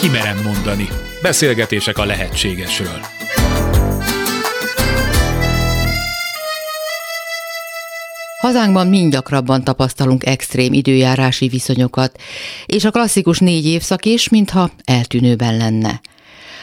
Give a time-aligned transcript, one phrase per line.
[0.00, 0.88] Kimerem mondani.
[1.22, 3.00] Beszélgetések a lehetségesről.
[8.40, 12.20] Hazánkban mind gyakrabban tapasztalunk extrém időjárási viszonyokat,
[12.66, 16.00] és a klasszikus négy évszak is, mintha eltűnőben lenne.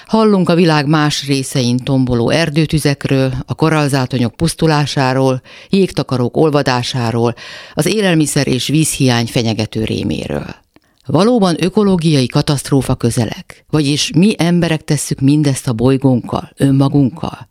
[0.06, 7.34] Hallunk a világ más részein tomboló erdőtüzekről, a korallzátonyok pusztulásáról, jégtakarók olvadásáról,
[7.74, 10.66] az élelmiszer és vízhiány fenyegető réméről.
[11.08, 13.66] Valóban ökológiai katasztrófa közeleg?
[13.70, 17.48] Vagyis mi emberek tesszük mindezt a bolygónkkal, önmagunkkal?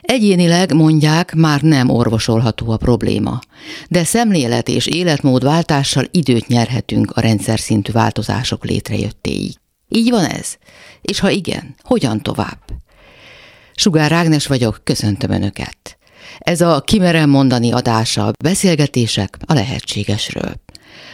[0.00, 3.40] Egyénileg mondják, már nem orvosolható a probléma,
[3.88, 9.54] de szemlélet és életmódváltással időt nyerhetünk a rendszer szintű változások létrejöttéig.
[9.88, 10.56] Így van ez?
[11.02, 12.58] És ha igen, hogyan tovább?
[13.74, 15.98] Sugár Ágnes vagyok, köszöntöm Önöket.
[16.38, 20.52] Ez a Kimerem mondani adása, beszélgetések a lehetségesről.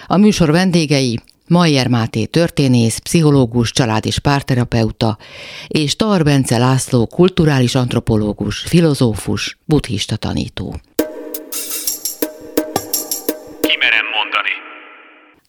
[0.06, 5.18] A műsor vendégei Majer Máté történész, pszichológus, család- és párterapeuta,
[5.68, 10.80] és Tar Bence László kulturális antropológus, filozófus, buddhista tanító.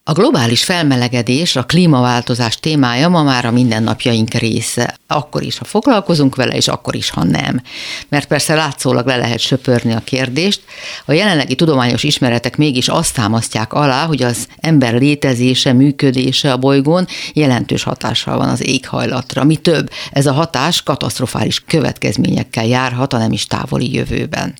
[0.07, 4.97] A globális felmelegedés, a klímaváltozás témája ma már a mindennapjaink része.
[5.07, 7.61] Akkor is, ha foglalkozunk vele, és akkor is, ha nem.
[8.09, 10.61] Mert persze látszólag le lehet söpörni a kérdést.
[11.05, 17.07] A jelenlegi tudományos ismeretek mégis azt támasztják alá, hogy az ember létezése, működése a bolygón
[17.33, 19.43] jelentős hatással van az éghajlatra.
[19.43, 24.53] Mi több, ez a hatás katasztrofális következményekkel járhat a nem is távoli jövőben.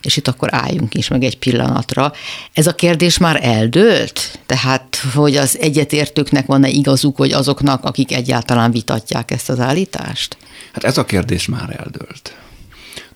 [0.00, 2.12] És itt akkor álljunk is meg egy pillanatra.
[2.52, 4.38] Ez a kérdés már eldőlt?
[4.46, 10.36] Tehát tehát, hogy az egyetértőknek van-e igazuk, hogy azoknak, akik egyáltalán vitatják ezt az állítást?
[10.72, 12.36] Hát ez a kérdés már eldőlt.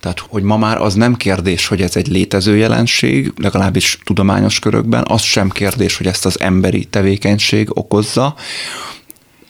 [0.01, 5.05] Tehát, hogy ma már az nem kérdés, hogy ez egy létező jelenség, legalábbis tudományos körökben,
[5.09, 8.35] az sem kérdés, hogy ezt az emberi tevékenység okozza,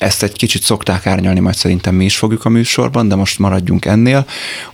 [0.01, 3.84] ezt egy kicsit szokták árnyalni, majd szerintem mi is fogjuk a műsorban, de most maradjunk
[3.84, 4.27] ennél.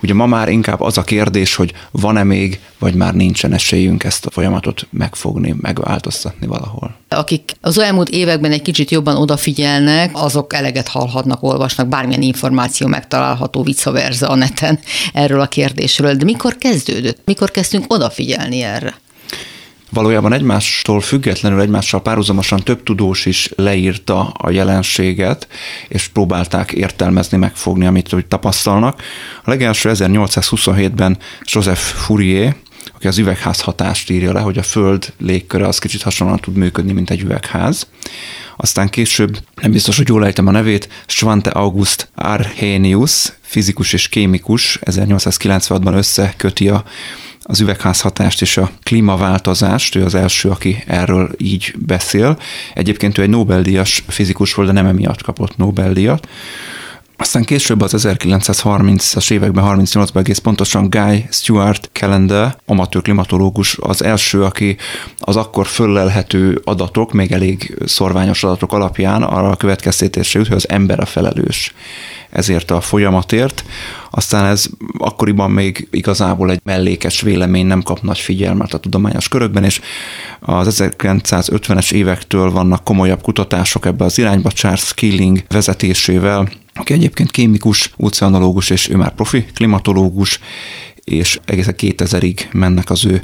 [0.02, 4.26] Ugye ma már inkább az a kérdés, hogy van-e még, vagy már nincsen esélyünk ezt
[4.26, 6.94] a folyamatot megfogni, megváltoztatni valahol.
[7.08, 13.62] Akik az elmúlt években egy kicsit jobban odafigyelnek, azok eleget hallhatnak, olvasnak, bármilyen információ megtalálható
[13.62, 14.78] vice versa a neten
[15.12, 16.14] erről a kérdésről.
[16.14, 17.20] De mikor kezdődött?
[17.24, 18.94] Mikor kezdtünk odafigyelni erre?
[19.90, 25.48] Valójában egymástól függetlenül, egymással párhuzamosan több tudós is leírta a jelenséget,
[25.88, 29.02] és próbálták értelmezni, megfogni, amit úgy tapasztalnak.
[29.44, 32.56] A legelső 1827-ben Joseph Fourier,
[32.94, 36.92] aki az üvegház hatást írja le, hogy a Föld légköre az kicsit hasonlóan tud működni,
[36.92, 37.86] mint egy üvegház.
[38.56, 44.78] Aztán később, nem biztos, hogy jól ejtem a nevét, Svante August Arrhenius, fizikus és kémikus,
[44.84, 46.84] 1896-ban összeköti a
[47.46, 52.38] az üvegházhatást és a klímaváltozást, ő az első, aki erről így beszél.
[52.74, 56.28] Egyébként ő egy Nobel-díjas fizikus volt, de nem emiatt kapott Nobel-díjat.
[57.18, 64.42] Aztán később az 1930-as években, 38-ban egész pontosan Guy Stuart Callender, amatőr klimatológus, az első,
[64.42, 64.76] aki
[65.18, 70.68] az akkor föllelhető adatok, még elég szorványos adatok alapján arra a következtetésre jut, hogy az
[70.68, 71.74] ember a felelős
[72.36, 73.64] ezért a folyamatért.
[74.10, 74.66] Aztán ez
[74.98, 79.80] akkoriban még igazából egy mellékes vélemény nem kap nagy figyelmet a tudományos körökben, és
[80.40, 87.92] az 1950-es évektől vannak komolyabb kutatások ebbe az irányba, Charles Keeling vezetésével, aki egyébként kémikus,
[87.96, 90.40] oceanológus, és ő már profi klimatológus,
[91.10, 93.22] és egészen 2000-ig mennek az ő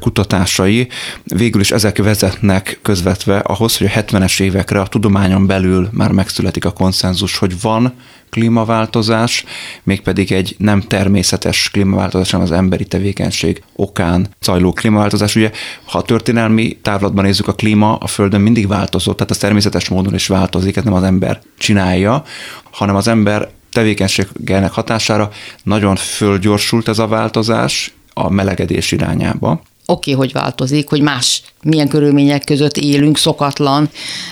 [0.00, 0.88] kutatásai.
[1.24, 6.64] Végül is ezek vezetnek közvetve ahhoz, hogy a 70-es évekre a tudományon belül már megszületik
[6.64, 7.92] a konszenzus, hogy van
[8.30, 9.44] klímaváltozás,
[9.82, 15.36] mégpedig egy nem természetes klímaváltozás, hanem az emberi tevékenység okán zajló klímaváltozás.
[15.36, 15.50] Ugye,
[15.84, 20.14] ha a történelmi távlatban nézzük, a klíma a Földön mindig változott, tehát az természetes módon
[20.14, 22.24] is változik, ez nem az ember csinálja,
[22.70, 25.30] hanem az ember tevékenységének hatására
[25.62, 29.50] nagyon fölgyorsult ez a változás a melegedés irányába.
[29.86, 33.90] Oké, okay, hogy változik, hogy más milyen körülmények között élünk, szokatlan,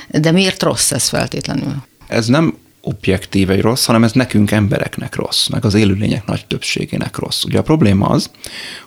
[0.09, 1.75] de miért rossz ez feltétlenül?
[2.07, 7.17] Ez nem objektív egy rossz, hanem ez nekünk embereknek rossz, meg az élőlények nagy többségének
[7.17, 7.45] rossz.
[7.45, 8.31] Ugye a probléma az,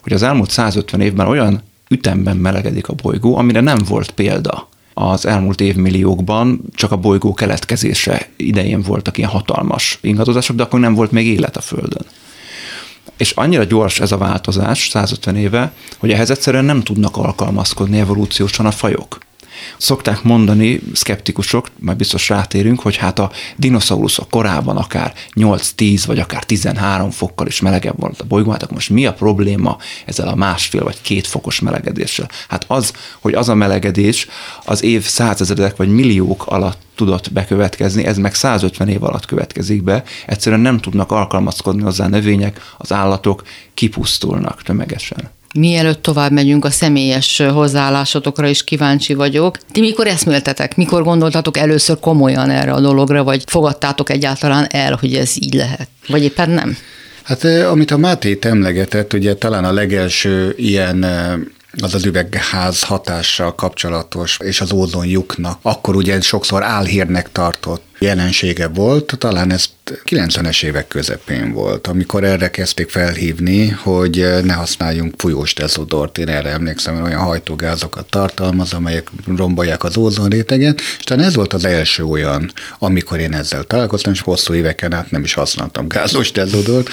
[0.02, 5.26] hogy az elmúlt 150 évben olyan ütemben melegedik a bolygó, amire nem volt példa az
[5.26, 11.12] elmúlt évmilliókban csak a bolygó keletkezése idején voltak ilyen hatalmas ingadozások, de akkor nem volt
[11.12, 12.06] még élet a Földön.
[13.18, 18.66] És annyira gyors ez a változás, 150 éve, hogy ehhez egyszerűen nem tudnak alkalmazkodni evolúciósan
[18.66, 19.18] a fajok.
[19.78, 26.44] Szokták mondani szkeptikusok, majd biztos rátérünk, hogy hát a dinoszauruszok korában akár 8-10 vagy akár
[26.44, 30.36] 13 fokkal is melegebb volt a bolygó, hát akkor most mi a probléma ezzel a
[30.36, 32.30] másfél vagy két fokos melegedéssel?
[32.48, 34.28] Hát az, hogy az a melegedés
[34.66, 40.04] az év százezredek vagy milliók alatt tudott bekövetkezni, ez meg 150 év alatt következik be,
[40.26, 45.32] egyszerűen nem tudnak alkalmazkodni hozzá növények, az állatok kipusztulnak tömegesen.
[45.54, 49.58] Mielőtt tovább megyünk, a személyes hozzáállásotokra is kíváncsi vagyok.
[49.72, 55.16] Ti mikor eszméltetek, mikor gondoltatok először komolyan erre a dologra, vagy fogadtátok egyáltalán el, hogy
[55.16, 55.88] ez így lehet?
[56.08, 56.78] Vagy éppen nem?
[57.24, 61.06] Hát amit a Máté emlegetett, ugye talán a legelső ilyen
[61.82, 69.16] az az üvegház hatással kapcsolatos, és az ózonjuknak, akkor ugye sokszor álhírnek tartott jelensége volt,
[69.18, 69.66] talán ez
[70.06, 76.18] 90-es évek közepén volt, amikor erre kezdték felhívni, hogy ne használjunk folyós dezodort.
[76.18, 79.08] Én erre emlékszem, hogy olyan hajtógázokat tartalmaz, amelyek
[79.38, 84.22] rombolják az ózonréteget, és talán ez volt az első olyan, amikor én ezzel találkoztam, és
[84.22, 86.90] hosszú éveken át nem is használtam gázos dezodort,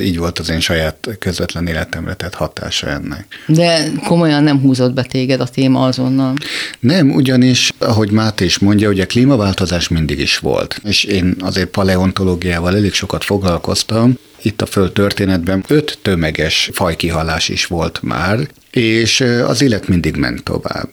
[0.00, 3.26] így volt az én saját közvetlen életemre tett hatása ennek.
[3.46, 6.34] De komolyan nem húzott be téged a téma azonnal?
[6.80, 10.49] Nem, ugyanis, ahogy Máté is mondja, hogy a klímaváltozás mindig is volt.
[10.84, 17.66] És én azért paleontológiával elég sokat foglalkoztam, itt a föld történetben öt tömeges fajkihalás is
[17.66, 20.88] volt már, és az élet mindig ment tovább.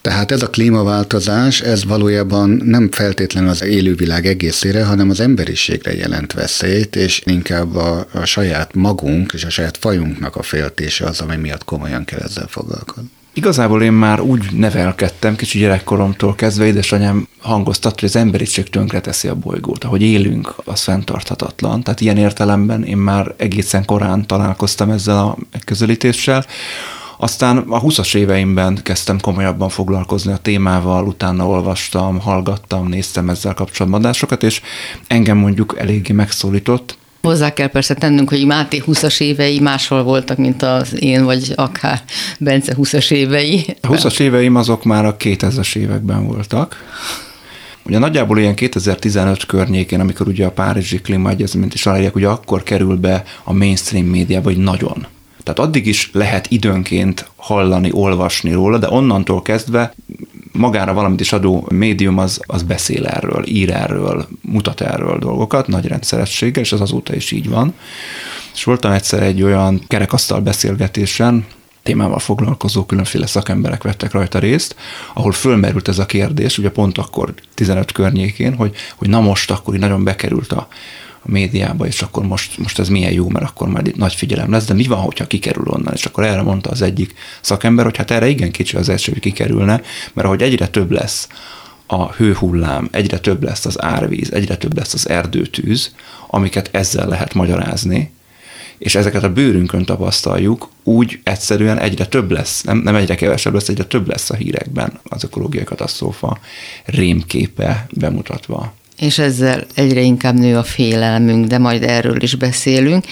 [0.00, 6.32] Tehát ez a klímaváltozás, ez valójában nem feltétlenül az élővilág egészére, hanem az emberiségre jelent
[6.32, 11.36] veszélyt, és inkább a, a saját magunk és a saját fajunknak a féltése az, ami
[11.36, 13.10] miatt komolyan kell ezzel foglalkozni.
[13.32, 19.34] Igazából én már úgy nevelkedtem, kicsi gyerekkoromtól kezdve, édesanyám hangoztat, hogy az emberiség tönkreteszi a
[19.34, 19.84] bolygót.
[19.84, 21.82] Ahogy élünk, az fenntarthatatlan.
[21.82, 26.44] Tehát ilyen értelemben én már egészen korán találkoztam ezzel a megközelítéssel.
[27.18, 34.00] Aztán a 20-as éveimben kezdtem komolyabban foglalkozni a témával, utána olvastam, hallgattam, néztem ezzel kapcsolatban
[34.00, 34.60] adásokat, és
[35.06, 40.62] engem mondjuk eléggé megszólított, Hozzá kell persze tennünk, hogy Máté 20-as évei máshol voltak, mint
[40.62, 42.02] az én, vagy akár
[42.38, 43.76] Bence 20-as évei.
[43.80, 46.76] A 20-as éveim azok már a 2000-es években voltak.
[47.82, 52.96] Ugye nagyjából ilyen 2015 környékén, amikor ugye a Párizsi Klímaegyezményt is aláírják, ugye akkor kerül
[52.96, 55.06] be a mainstream médiába, hogy nagyon.
[55.42, 59.94] Tehát addig is lehet időnként hallani, olvasni róla, de onnantól kezdve
[60.52, 65.86] magára valamit is adó médium az, az beszél erről, ír erről, mutat erről dolgokat nagy
[65.86, 67.74] rendszerességgel, és az azóta is így van.
[68.54, 71.46] És voltam egyszer egy olyan kerekasztal beszélgetésen,
[71.82, 74.76] témával foglalkozó különféle szakemberek vettek rajta részt,
[75.14, 79.74] ahol fölmerült ez a kérdés, ugye pont akkor 15 környékén, hogy, hogy na most akkor
[79.74, 80.68] így nagyon bekerült a,
[81.22, 84.66] a médiába, és akkor most, most ez milyen jó, mert akkor majd nagy figyelem lesz,
[84.66, 85.94] de mi van, hogyha kikerül onnan?
[85.94, 89.22] És akkor erre mondta az egyik szakember, hogy hát erre igen kicsi az esély, hogy
[89.22, 89.82] kikerülne,
[90.12, 91.28] mert ahogy egyre több lesz
[91.86, 95.94] a hőhullám, egyre több lesz az árvíz, egyre több lesz az erdőtűz,
[96.26, 98.10] amiket ezzel lehet magyarázni,
[98.78, 103.68] és ezeket a bőrünkön tapasztaljuk, úgy egyszerűen egyre több lesz, nem, nem egyre kevesebb lesz,
[103.68, 106.38] egyre több lesz a hírekben az ökológiai katasztrófa
[106.84, 113.04] rémképe bemutatva és ezzel egyre inkább nő a félelmünk, de majd erről is beszélünk.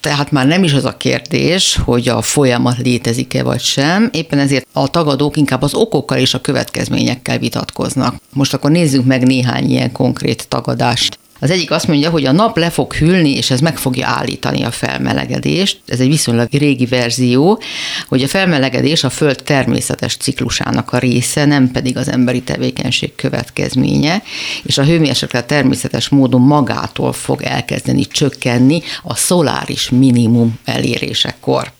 [0.00, 4.66] Tehát már nem is az a kérdés, hogy a folyamat létezik-e vagy sem, éppen ezért
[4.72, 8.14] a tagadók inkább az okokkal és a következményekkel vitatkoznak.
[8.32, 11.18] Most akkor nézzünk meg néhány ilyen konkrét tagadást.
[11.40, 14.62] Az egyik azt mondja, hogy a nap le fog hűlni, és ez meg fogja állítani
[14.62, 15.80] a felmelegedést.
[15.86, 17.62] Ez egy viszonylag régi verzió,
[18.08, 24.22] hogy a felmelegedés a Föld természetes ciklusának a része, nem pedig az emberi tevékenység következménye,
[24.62, 31.76] és a hőmérséklet természetes módon magától fog elkezdeni csökkenni a szoláris minimum elérésekor.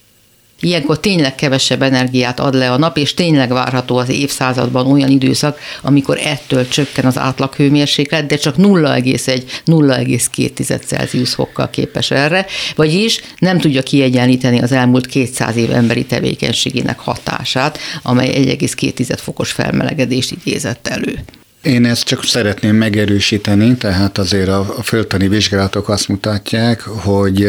[0.61, 5.59] Ilyenkor tényleg kevesebb energiát ad le a nap, és tényleg várható az évszázadban olyan időszak,
[5.83, 13.59] amikor ettől csökken az átlag hőmérséklet, de csak 0,1-0,2 Celsius fokkal képes erre, vagyis nem
[13.59, 21.19] tudja kiegyenlíteni az elmúlt 200 év emberi tevékenységének hatását, amely 1,2 fokos felmelegedést idézett elő.
[21.62, 27.49] Én ezt csak szeretném megerősíteni, tehát azért a, a földtani vizsgálatok azt mutatják, hogy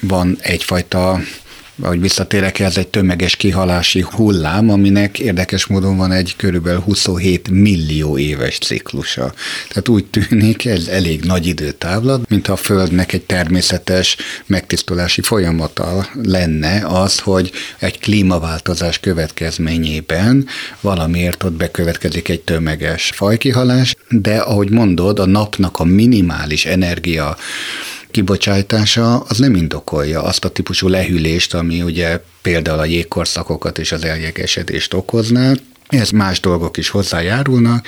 [0.00, 1.20] van egyfajta
[1.82, 8.18] ahogy visszatérek, ez egy tömeges kihalási hullám, aminek érdekes módon van egy körülbelül 27 millió
[8.18, 9.32] éves ciklusa.
[9.68, 16.86] Tehát úgy tűnik, ez elég nagy időtávlat, mint a Földnek egy természetes megtisztulási folyamata lenne
[16.86, 20.46] az, hogy egy klímaváltozás következményében
[20.80, 27.36] valamiért ott bekövetkezik egy tömeges fajkihalás, de ahogy mondod, a napnak a minimális energia
[28.10, 34.04] kibocsátása az nem indokolja azt a típusú lehűlést, ami ugye például a jégkorszakokat és az
[34.04, 35.52] eljegesedést okozná,
[35.88, 37.86] Ez más dolgok is hozzájárulnak,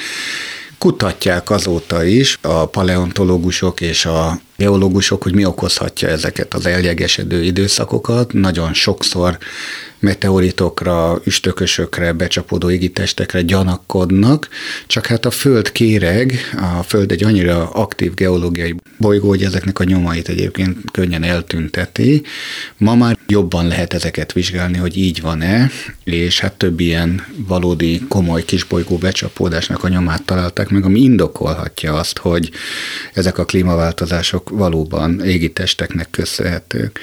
[0.79, 8.32] kutatják azóta is a paleontológusok és a geológusok, hogy mi okozhatja ezeket az eljegesedő időszakokat.
[8.32, 9.38] Nagyon sokszor
[10.02, 14.49] meteoritokra, üstökösökre, becsapódó égitestekre gyanakodnak,
[14.87, 16.35] csak hát a Föld kéreg,
[16.78, 22.23] a Föld egy annyira aktív geológiai bolygó, hogy ezeknek a nyomait egyébként könnyen eltünteti.
[22.76, 25.71] Ma már jobban lehet ezeket vizsgálni, hogy így van-e,
[26.04, 32.18] és hát több ilyen valódi komoly kisbolygó becsapódásnak a nyomát találták meg, ami indokolhatja azt,
[32.18, 32.50] hogy
[33.12, 37.00] ezek a klímaváltozások valóban égitesteknek köszönhetők.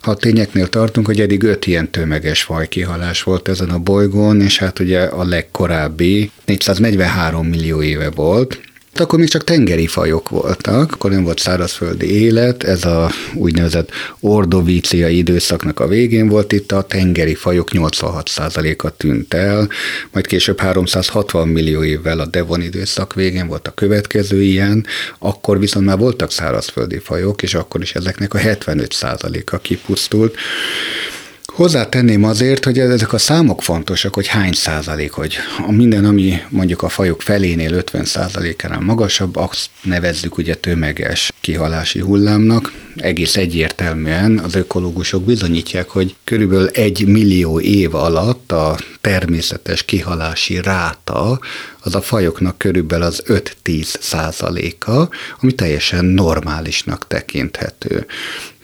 [0.00, 4.58] Ha a tényeknél tartunk, hogy eddig öt ilyen tömeges fajkihalás volt ezen a bolygón, és
[4.58, 8.60] hát ugye a legkorábbi 443 millió éve volt,
[9.00, 15.08] akkor még csak tengeri fajok voltak, akkor nem volt szárazföldi élet, ez a úgynevezett ordovícia
[15.08, 19.68] időszaknak a végén volt itt, a tengeri fajok 86%-a tűnt el,
[20.12, 24.86] majd később 360 millió évvel a Devon időszak végén volt a következő ilyen,
[25.18, 30.36] akkor viszont már voltak szárazföldi fajok, és akkor is ezeknek a 75%-a kipusztult.
[31.54, 36.82] Hozzátenném azért, hogy ezek a számok fontosak, hogy hány százalék, hogy a minden, ami mondjuk
[36.82, 42.72] a fajok felénél 50 százalékánál magasabb, azt nevezzük ugye tömeges kihalási hullámnak.
[42.96, 51.38] Egész egyértelműen az ökológusok bizonyítják, hogy körülbelül egy millió év alatt a természetes kihalási ráta
[51.80, 55.08] az a fajoknak körülbelül az 5-10 százaléka,
[55.40, 58.06] ami teljesen normálisnak tekinthető.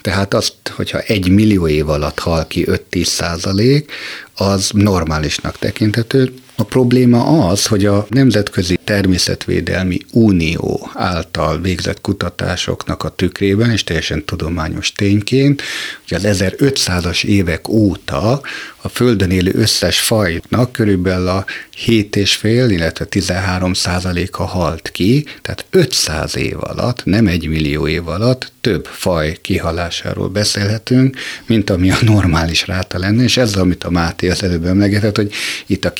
[0.01, 3.93] Tehát azt, hogyha egy millió év alatt hal ki 5-10 százalék,
[4.35, 6.33] az normálisnak tekinthető.
[6.61, 14.25] A probléma az, hogy a Nemzetközi Természetvédelmi Unió által végzett kutatásoknak a tükrében, és teljesen
[14.25, 15.63] tudományos tényként,
[16.09, 18.41] hogy az 1500-as évek óta
[18.83, 21.45] a Földön élő összes fajnak körülbelül a
[21.87, 28.53] 7,5, illetve 13 százaléka halt ki, tehát 500 év alatt, nem egy millió év alatt
[28.61, 34.31] több faj kihalásáról beszélhetünk, mint ami a normális ráta lenne, és ez, amit a Máté
[34.31, 35.33] az előbb emlegetett, hogy
[35.67, 35.93] itt a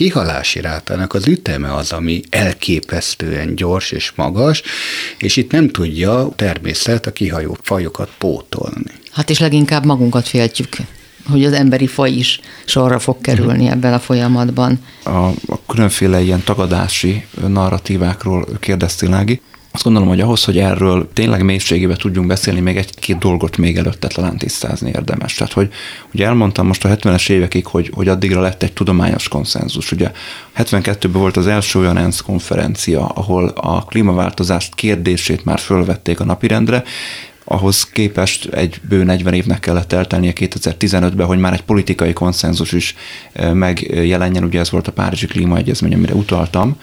[0.51, 4.63] kihalási rátának az üteme az, ami elképesztően gyors és magas,
[5.19, 8.93] és itt nem tudja a természet a kihajó fajokat pótolni.
[9.13, 10.77] Hát és leginkább magunkat féltjük
[11.31, 13.71] hogy az emberi faj is sorra fog kerülni uh-huh.
[13.71, 14.79] ebben a folyamatban.
[15.05, 19.41] A, a különféle ilyen tagadási narratívákról kérdeztél, Ági.
[19.73, 24.09] Azt gondolom, hogy ahhoz, hogy erről tényleg mélységében tudjunk beszélni, még egy-két dolgot még előtte
[24.09, 25.35] talán tisztázni érdemes.
[25.35, 25.73] Tehát, hogy
[26.15, 29.93] ugye elmondtam most a 70-es évekig, hogy, hogy addigra lett egy tudományos konszenzus.
[29.93, 30.11] Ugye
[30.57, 36.85] 72-ben volt az első olyan ENSZ konferencia, ahol a klímaváltozást kérdését már fölvették a napirendre,
[37.53, 42.95] ahhoz képest egy bő 40 évnek kellett eltelnie 2015-ben, hogy már egy politikai konszenzus is
[43.53, 46.77] megjelenjen, ugye ez volt a Párizsi Klímaegyezmény, amire utaltam.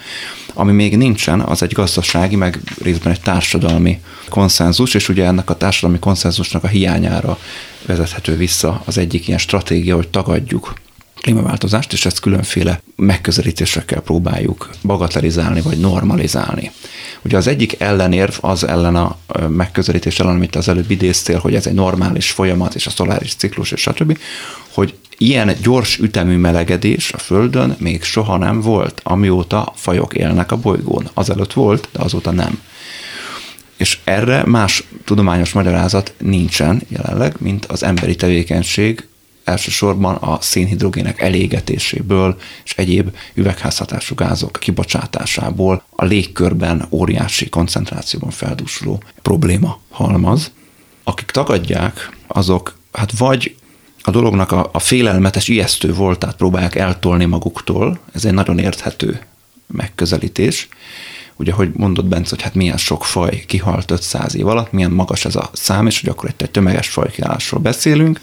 [0.54, 5.58] Ami még nincsen, az egy gazdasági, meg részben egy társadalmi konszenzus, és ugye ennek a
[5.58, 7.40] társadalmi konszenzusnak a hiányára
[7.86, 10.74] vezethető vissza az egyik ilyen stratégia, hogy tagadjuk
[11.27, 16.72] klímaváltozást, és ezt különféle megközelítésekkel próbáljuk bagatelizálni vagy normalizálni.
[17.22, 19.17] Ugye az egyik ellenérv az ellen a
[19.48, 23.72] megközelítés ellen, amit az előbb idéztél, hogy ez egy normális folyamat, és a szoláris ciklus,
[23.72, 24.17] és stb.,
[24.74, 30.57] hogy ilyen gyors ütemű melegedés a Földön még soha nem volt, amióta fajok élnek a
[30.57, 31.10] bolygón.
[31.13, 32.62] Azelőtt volt, de azóta nem.
[33.77, 39.07] És erre más tudományos magyarázat nincsen jelenleg, mint az emberi tevékenység
[39.48, 49.80] elsősorban a szénhidrogének elégetéséből és egyéb üvegházhatású gázok kibocsátásából a légkörben óriási koncentrációban feldúsuló probléma
[49.89, 50.51] halmaz.
[51.04, 53.56] Akik tagadják, azok hát vagy
[54.01, 59.20] a dolognak a, a félelmetes, ijesztő voltát próbálják eltolni maguktól, ez egy nagyon érthető
[59.68, 60.68] megközelítés.
[61.36, 65.25] Ugye, hogy mondott Bence, hogy hát milyen sok faj kihalt 500 év alatt, milyen magas
[65.25, 68.20] ez a szám, és hogy akkor itt egy tömeges fajkihalásról beszélünk,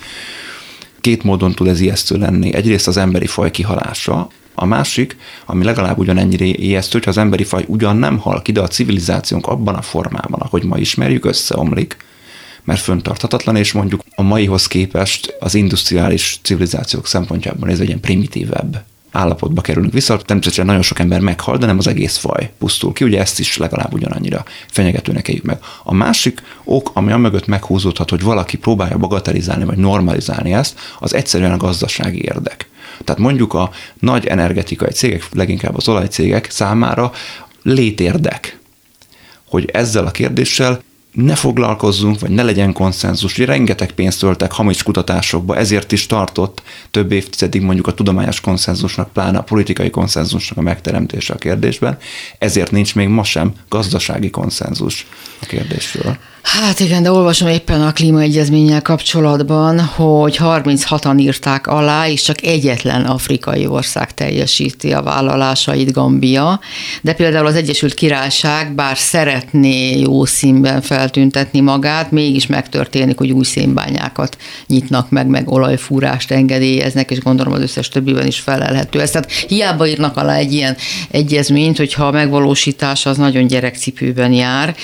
[1.04, 2.54] két módon tud ez ijesztő lenni.
[2.54, 7.64] Egyrészt az emberi faj kihalása, a másik, ami legalább ugyanennyire ijesztő, hogy az emberi faj
[7.66, 11.96] ugyan nem hal ki, de a civilizációnk abban a formában, ahogy ma ismerjük, összeomlik,
[12.64, 18.84] mert föntarthatatlan, és mondjuk a maihoz képest az industriális civilizációk szempontjából ez egy ilyen primitívebb
[19.14, 20.16] állapotba kerülünk vissza.
[20.16, 23.04] Természetesen nagyon sok ember meghal, de nem az egész faj pusztul ki.
[23.04, 25.59] Ugye ezt is legalább ugyanannyira fenyegetőnek éljük meg.
[25.83, 31.14] A másik ok, ami a mögött meghúzódhat, hogy valaki próbálja bagatelizálni vagy normalizálni ezt, az
[31.14, 32.68] egyszerűen a gazdasági érdek.
[33.04, 37.12] Tehát mondjuk a nagy energetikai cégek, leginkább az olajcégek számára
[37.62, 38.59] létérdek,
[39.49, 40.80] hogy ezzel a kérdéssel
[41.14, 43.38] ne foglalkozzunk, vagy ne legyen konszenzus.
[43.38, 49.12] Ugye rengeteg pénzt töltek hamis kutatásokba, ezért is tartott több évtizedig mondjuk a tudományos konszenzusnak,
[49.12, 51.99] pláne a politikai konszenzusnak a megteremtése a kérdésben,
[52.38, 55.06] ezért nincs még ma sem gazdasági konszenzus
[55.40, 56.16] a kérdésről.
[56.45, 63.05] Hát igen, de olvasom éppen a klímaegyezménnyel kapcsolatban, hogy 36-an írták alá, és csak egyetlen
[63.05, 66.61] afrikai ország teljesíti a vállalásait, Gambia.
[67.03, 73.45] De például az Egyesült Királyság, bár szeretné jó színben feltüntetni magát, mégis megtörténik, hogy új
[73.45, 74.37] szénbányákat
[74.67, 79.11] nyitnak meg, meg olajfúrást engedélyeznek, és gondolom az összes többiben is felelhető ez.
[79.11, 80.77] Tehát hiába írnak alá egy ilyen
[81.11, 84.75] egyezményt, hogyha a megvalósítás az nagyon gyerekcipőben jár.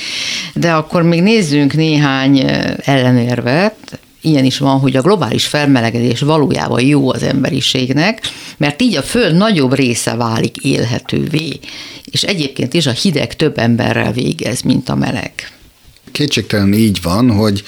[0.54, 2.38] De akkor még nézzük nézzünk néhány
[2.84, 8.20] ellenérvet, ilyen is van, hogy a globális felmelegedés valójában jó az emberiségnek,
[8.56, 11.58] mert így a Föld nagyobb része válik élhetővé,
[12.04, 15.32] és egyébként is a hideg több emberrel végez, mint a meleg.
[16.12, 17.62] Kétségtelen így van, hogy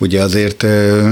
[0.00, 0.62] Ugye azért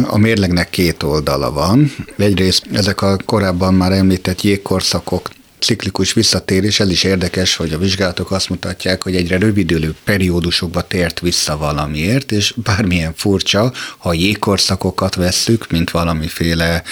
[0.07, 1.95] a mérlegnek két oldala van.
[2.17, 8.31] Egyrészt ezek a korábban már említett jégkorszakok ciklikus visszatérés, ez is érdekes, hogy a vizsgálatok
[8.31, 15.71] azt mutatják, hogy egyre rövidülő periódusokba tért vissza valamiért, és bármilyen furcsa, ha jégkorszakokat vesszük,
[15.71, 16.83] mint valamiféle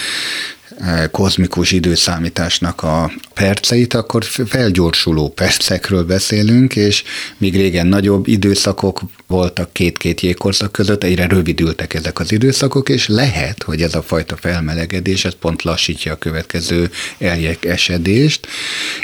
[1.10, 7.02] kozmikus időszámításnak a perceit, akkor felgyorsuló percekről beszélünk, és
[7.38, 13.62] míg régen nagyobb időszakok voltak két-két jégkorszak között, egyre rövidültek ezek az időszakok, és lehet,
[13.62, 18.46] hogy ez a fajta felmelegedés, ez pont lassítja a következő eljek esedést,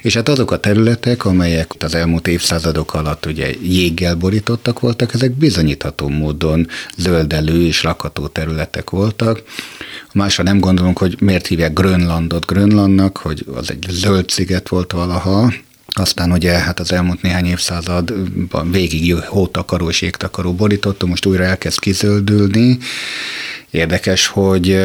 [0.02, 5.32] és hát azok a területek, amelyek az elmúlt évszázadok alatt ugye jéggel borítottak voltak, ezek
[5.32, 9.42] bizonyítható módon zöldelő és lakható területek voltak.
[10.12, 15.52] Másra nem gondolunk, hogy miért hívják Grönlandot Grönlandnak, hogy az egy zöld sziget volt valaha,
[15.86, 21.78] aztán ugye hát az elmúlt néhány évszázadban végig hótakaró és jégtakaró borította, most újra elkezd
[21.78, 22.78] kizöldülni.
[23.70, 24.76] Érdekes, hogy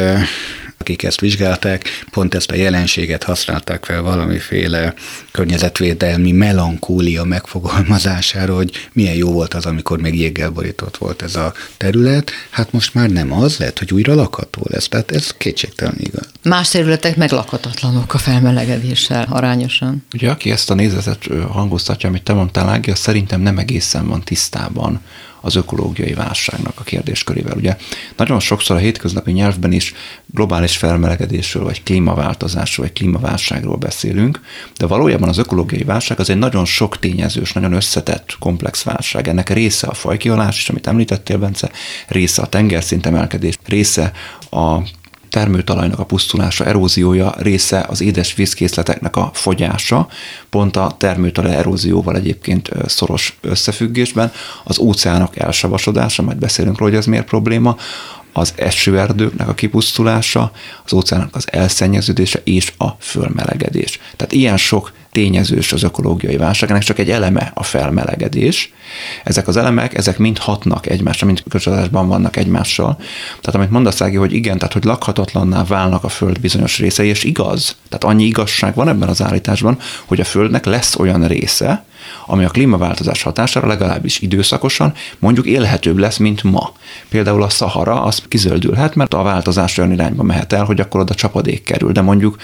[0.86, 4.94] akik ezt vizsgálták, pont ezt a jelenséget használták fel valamiféle
[5.30, 11.52] környezetvédelmi melankólia megfogalmazására, hogy milyen jó volt az, amikor még jéggel borított volt ez a
[11.76, 12.30] terület.
[12.50, 14.88] Hát most már nem az, lehet, hogy újra lakható lesz.
[14.88, 16.26] Tehát ez kétségtelen igaz.
[16.42, 20.04] Más területek meg lakhatatlanok a felmelegedéssel arányosan.
[20.14, 25.00] Ugye, aki ezt a nézetet hangoztatja, amit te mondtál, Ági, szerintem nem egészen van tisztában
[25.46, 27.56] az ökológiai válságnak a kérdéskörével.
[27.56, 27.76] Ugye
[28.16, 29.94] nagyon sokszor a hétköznapi nyelvben is
[30.26, 34.40] globális felmelegedésről, vagy klímaváltozásról, vagy klímaválságról beszélünk,
[34.76, 39.28] de valójában az ökológiai válság az egy nagyon sok tényezős, nagyon összetett, komplex válság.
[39.28, 41.70] Ennek része a fajkihalás is, amit említettél, Bence,
[42.08, 44.12] része a tengerszint emelkedés, része
[44.50, 44.78] a
[45.36, 50.08] termőtalajnak a pusztulása, eróziója része az édes vízkészleteknek a fogyása,
[50.50, 54.32] pont a termőtalaj erózióval egyébként szoros összefüggésben,
[54.64, 57.76] az óceánok elsavasodása, majd beszélünk róla, hogy ez miért probléma,
[58.38, 60.50] az esőerdőknek a kipusztulása,
[60.84, 64.00] az óceánok az elszennyeződése és a fölmelegedés.
[64.16, 68.72] Tehát ilyen sok tényezős az ökológiai válság, ennek csak egy eleme a felmelegedés.
[69.24, 72.96] Ezek az elemek, ezek mind hatnak egymásra, mind közösségben vannak egymással.
[73.40, 77.24] Tehát amit mondasz, Ági, hogy igen, tehát hogy lakhatatlanná válnak a Föld bizonyos részei, és
[77.24, 77.76] igaz.
[77.88, 81.84] Tehát annyi igazság van ebben az állításban, hogy a Földnek lesz olyan része,
[82.26, 86.72] ami a klímaváltozás hatására legalábbis időszakosan mondjuk élhetőbb lesz, mint ma.
[87.08, 91.14] Például a Szahara az kizöldülhet, mert a változás olyan irányba mehet el, hogy akkor oda
[91.14, 92.36] csapadék kerül, de mondjuk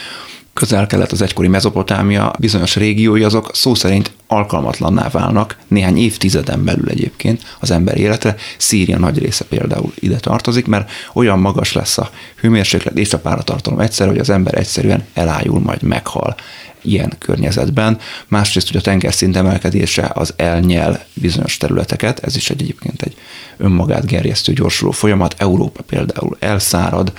[0.55, 7.57] közel-kelet, az egykori mezopotámia bizonyos régiói azok szó szerint alkalmatlanná válnak néhány évtizeden belül egyébként
[7.61, 8.37] az ember életre.
[8.59, 12.11] Szíria nagy része például ide tartozik, mert olyan magas lesz a
[12.41, 16.35] hőmérséklet és a páratartalom egyszer, hogy az ember egyszerűen elájul, majd meghal
[16.83, 17.99] ilyen környezetben.
[18.29, 23.17] Másrészt ugye a tengerszint emelkedése az elnyel bizonyos területeket, ez is egy, egyébként egy
[23.57, 25.35] önmagát gerjesztő gyorsuló folyamat.
[25.39, 27.13] Európa például elszárad,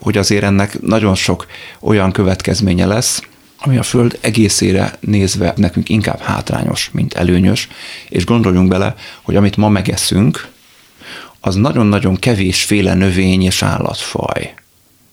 [0.00, 1.46] hogy azért ennek nagyon sok
[1.80, 3.22] olyan következménye lesz,
[3.58, 7.68] ami a Föld egészére nézve nekünk inkább hátrányos, mint előnyös,
[8.08, 10.48] és gondoljunk bele, hogy amit ma megeszünk,
[11.40, 14.54] az nagyon-nagyon kevésféle növény és állatfaj.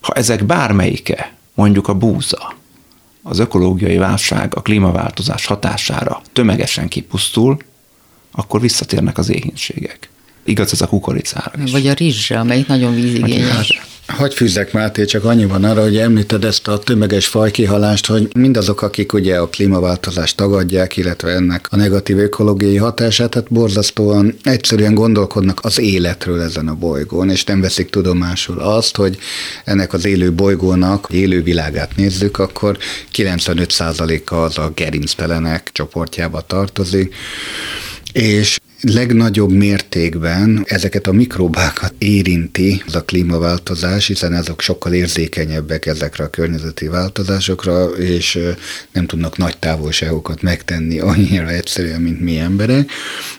[0.00, 2.54] Ha ezek bármelyike, mondjuk a búza,
[3.22, 7.56] az ökológiai válság, a klímaváltozás hatására tömegesen kipusztul,
[8.32, 10.08] akkor visszatérnek az éhínségek.
[10.44, 11.72] Igaz ez a kukoricára is.
[11.72, 13.80] Vagy a rizsre, amelyik nagyon vízigényes.
[14.06, 18.82] Hagy fűzzek Máté, csak annyi van arra, hogy említed ezt a tömeges fajkihalást, hogy mindazok,
[18.82, 25.58] akik ugye a klímaváltozást tagadják, illetve ennek a negatív ökológiai hatását, tehát borzasztóan egyszerűen gondolkodnak
[25.62, 29.18] az életről ezen a bolygón, és nem veszik tudomásul azt, hogy
[29.64, 32.78] ennek az élő bolygónak, élő világát nézzük, akkor
[33.14, 37.14] 95%-a az a gerinctelenek csoportjába tartozik,
[38.12, 38.58] és
[38.92, 46.30] legnagyobb mértékben ezeket a mikrobákat érinti az a klímaváltozás, hiszen ezek sokkal érzékenyebbek ezekre a
[46.30, 48.38] környezeti változásokra, és
[48.92, 52.90] nem tudnak nagy távolságokat megtenni annyira egyszerűen, mint mi emberek.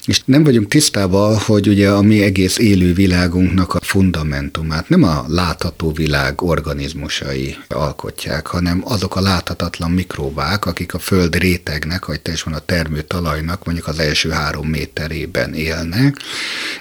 [0.05, 5.25] És nem vagyunk tisztában, hogy ugye a mi egész élő világunknak a fundamentumát nem a
[5.27, 12.31] látható világ organizmusai alkotják, hanem azok a láthatatlan mikrobák, akik a föld rétegnek, hogy te
[12.31, 16.17] is van a termőtalajnak mondjuk az első három méterében élnek.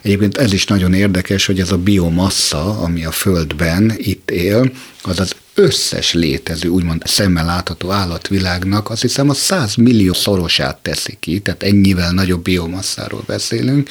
[0.03, 4.71] Egyébként ez is nagyon érdekes, hogy ez a biomassa, ami a földben itt él,
[5.03, 11.17] az az összes létező, úgymond szemmel látható állatvilágnak azt hiszem a 100 millió szorosát teszi
[11.21, 13.89] ki, tehát ennyivel nagyobb biomasszáról beszélünk.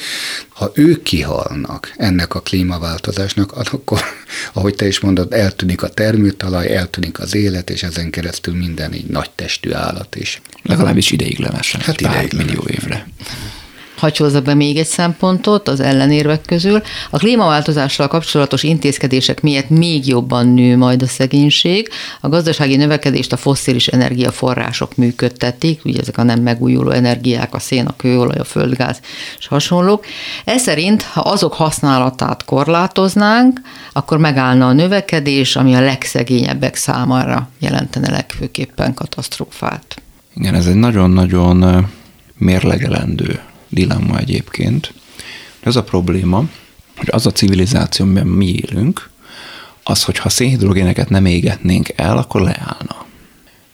[0.48, 4.00] Ha ők kihalnak ennek a klímaváltozásnak, akkor,
[4.52, 9.06] ahogy te is mondod, eltűnik a termőtalaj, eltűnik az élet, és ezen keresztül minden így
[9.06, 10.40] nagy testű állat is.
[10.62, 13.06] Legalábbis ideiglenesen, hát pár millió évre
[14.04, 16.82] hagy be még egy szempontot az ellenérvek közül.
[17.10, 21.88] A klímaváltozással kapcsolatos intézkedések miatt még jobban nő majd a szegénység.
[22.20, 27.86] A gazdasági növekedést a fosszilis energiaforrások működtetik, ugye ezek a nem megújuló energiák, a szén,
[27.86, 29.00] a kőolaj, a földgáz
[29.38, 30.04] és hasonlók.
[30.44, 33.60] Ez szerint, ha azok használatát korlátoznánk,
[33.92, 40.02] akkor megállna a növekedés, ami a legszegényebbek számára jelentene legfőképpen katasztrófát.
[40.34, 41.86] Igen, ez egy nagyon-nagyon
[42.38, 43.40] mérlegelendő
[43.74, 44.94] dilemma egyébként.
[45.60, 46.44] Ez a probléma,
[46.96, 49.10] hogy az a civilizáció, amiben mi élünk,
[49.82, 53.06] az, hogyha szénhidrogéneket nem égetnénk el, akkor leállna.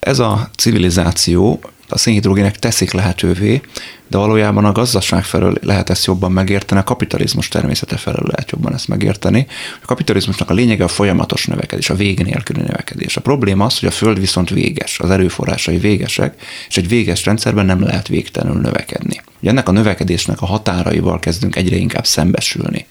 [0.00, 1.60] Ez a civilizáció
[1.92, 3.60] a szénhidrogének teszik lehetővé,
[4.08, 8.74] de valójában a gazdaság felől lehet ezt jobban megérteni, a kapitalizmus természete felől lehet jobban
[8.74, 9.46] ezt megérteni.
[9.82, 13.16] A kapitalizmusnak a lényege a folyamatos növekedés, a vég nélküli növekedés.
[13.16, 17.66] A probléma az, hogy a föld viszont véges, az erőforrásai végesek, és egy véges rendszerben
[17.66, 19.20] nem lehet végtelenül növekedni.
[19.40, 22.86] Ugye ennek a növekedésnek a határaival kezdünk egyre inkább szembesülni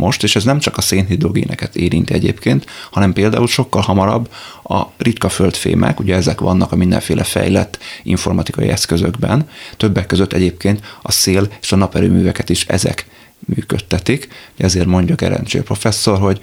[0.00, 4.30] most, és ez nem csak a szénhidrogéneket érinti egyébként, hanem például sokkal hamarabb
[4.62, 11.12] a ritka földfémek, ugye ezek vannak a mindenféle fejlett informatikai eszközökben, többek között egyébként a
[11.12, 13.06] szél és a naperőműveket is ezek
[13.38, 14.28] működtetik.
[14.56, 16.40] Ezért mondja Gerencsér professzor, hogy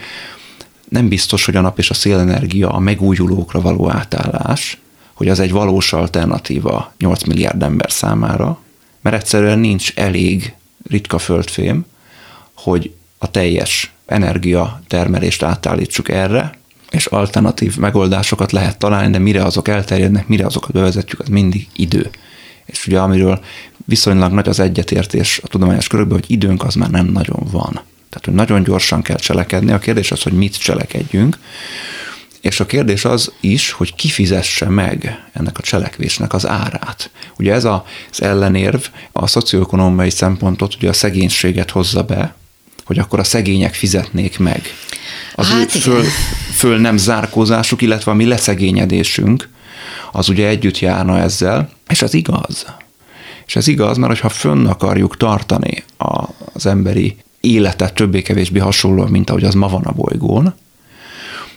[0.89, 4.80] nem biztos, hogy a nap és a szélenergia a megújulókra való átállás,
[5.13, 8.60] hogy az egy valós alternatíva 8 milliárd ember számára,
[9.02, 10.54] mert egyszerűen nincs elég
[10.89, 11.86] ritka földfém,
[12.54, 16.51] hogy a teljes energiatermelést átállítsuk erre,
[16.89, 22.10] és alternatív megoldásokat lehet találni, de mire azok elterjednek, mire azokat bevezetjük, az mindig idő.
[22.65, 23.39] És ugye amiről
[23.86, 27.71] viszonylag nagy az egyetértés a tudományos körökben, hogy időnk az már nem nagyon van.
[28.10, 29.71] Tehát, hogy nagyon gyorsan kell cselekedni.
[29.71, 31.38] A kérdés az, hogy mit cselekedjünk.
[32.41, 37.12] És a kérdés az is, hogy ki fizesse meg ennek a cselekvésnek az árát.
[37.38, 42.36] Ugye ez az ellenérv a szocioekonomiai szempontot, ugye a szegénységet hozza be,
[42.88, 44.62] hogy akkor a szegények fizetnék meg.
[45.36, 46.04] Az hát ő föl,
[46.54, 49.50] föl nem zárkózásuk, illetve a mi leszegényedésünk,
[50.12, 52.65] az ugye együtt járna ezzel, és az igaz.
[53.45, 55.84] És ez igaz, mert hogyha fönn akarjuk tartani
[56.54, 60.54] az emberi életet többé-kevésbé hasonlóan, mint ahogy az ma van a bolygón,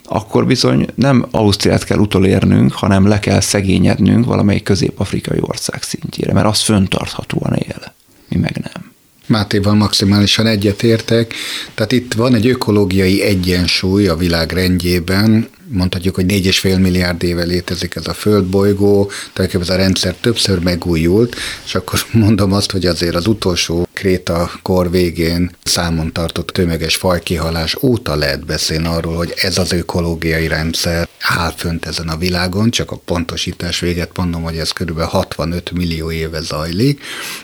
[0.04, 6.46] akkor bizony nem Ausztriát kell utolérnünk, hanem le kell szegényednünk valamelyik közép-afrikai ország szintjére, mert
[6.46, 7.92] az föntarthatóan él,
[8.28, 8.89] mi meg nem.
[9.30, 11.34] Mátéval maximálisan egyetértek.
[11.74, 17.94] Tehát itt van egy ökológiai egyensúly a világ rendjében, mondhatjuk, hogy 4,5 milliárd éve létezik
[17.94, 23.14] ez a földbolygó, tehát ez a rendszer többször megújult, és akkor mondom azt, hogy azért
[23.14, 29.58] az utolsó kréta kor végén számon tartott tömeges fajkihalás óta lehet beszélni arról, hogy ez
[29.58, 34.70] az ökológiai rendszer áll fönt ezen a világon, csak a pontosítás véget mondom, hogy ez
[34.70, 37.02] körülbelül 65 millió éve zajlik,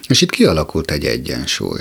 [0.08, 1.80] és itt kialakult egy egyensúly.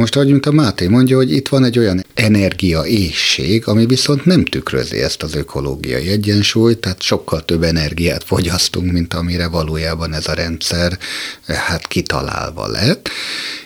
[0.00, 4.24] Most, ahogy mint a Máté mondja, hogy itt van egy olyan energia ésség, ami viszont
[4.24, 10.26] nem tükrözi ezt az ökológiai egyensúlyt, tehát sokkal több energiát fogyasztunk, mint amire valójában ez
[10.26, 10.98] a rendszer
[11.46, 13.08] hát kitalálva lett,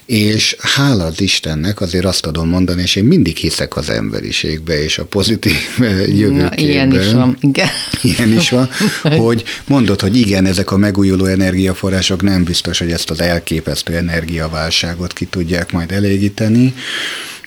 [0.07, 4.99] és hála az Istennek azért azt tudom mondani, és én mindig hiszek az emberiségbe és
[4.99, 6.37] a pozitív jövőképben.
[6.37, 7.69] Na, ilyen is van, igen.
[8.03, 8.69] Ilyen is van,
[9.03, 15.13] hogy mondod, hogy igen, ezek a megújuló energiaforrások nem biztos, hogy ezt az elképesztő energiaválságot
[15.13, 16.75] ki tudják majd elégíteni,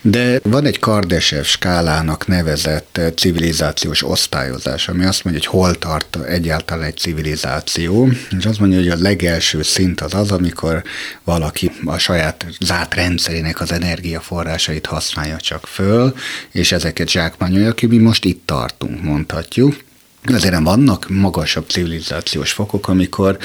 [0.02, 6.18] de van egy Kardesev skálának nevezett eh, civilizációs osztályozás, ami azt mondja, hogy hol tart
[6.28, 10.84] egyáltalán egy civilizáció, és azt mondja, hogy a legelső szint az az, amikor
[11.24, 16.14] valaki a saját zárt rendszerének az energiaforrásait használja csak föl,
[16.52, 19.86] és ezeket zsákmányolja ki, mi most itt tartunk, mondhatjuk.
[20.34, 23.38] Azért vannak magasabb civilizációs fokok, amikor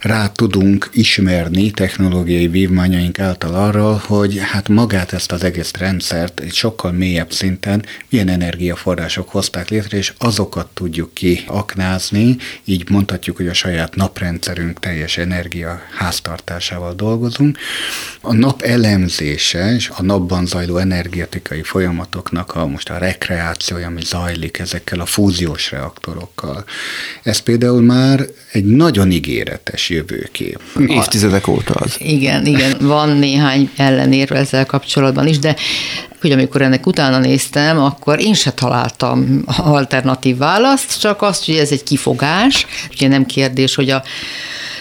[0.00, 6.54] rá tudunk ismerni technológiai vívmányaink által arra, hogy hát magát ezt az egész rendszert egy
[6.54, 13.54] sokkal mélyebb szinten milyen energiaforrások hozták létre, és azokat tudjuk kiaknázni, így mondhatjuk, hogy a
[13.54, 17.58] saját naprendszerünk teljes energia háztartásával dolgozunk.
[18.20, 24.58] A nap elemzése és a napban zajló energetikai folyamatoknak a most a rekreációja, ami zajlik
[24.58, 26.64] ezekkel a fúziós reaktorokkal, reaktorokkal.
[27.22, 30.60] Ez például már egy nagyon ígéretes jövőkép.
[30.98, 31.96] Évtizedek óta az.
[31.98, 35.56] Igen, igen, van néhány ellenérve ezzel kapcsolatban is, de
[36.20, 41.70] hogy amikor ennek utána néztem, akkor én se találtam alternatív választ, csak azt, hogy ez
[41.70, 42.66] egy kifogás.
[42.92, 44.02] Ugye nem kérdés, hogy a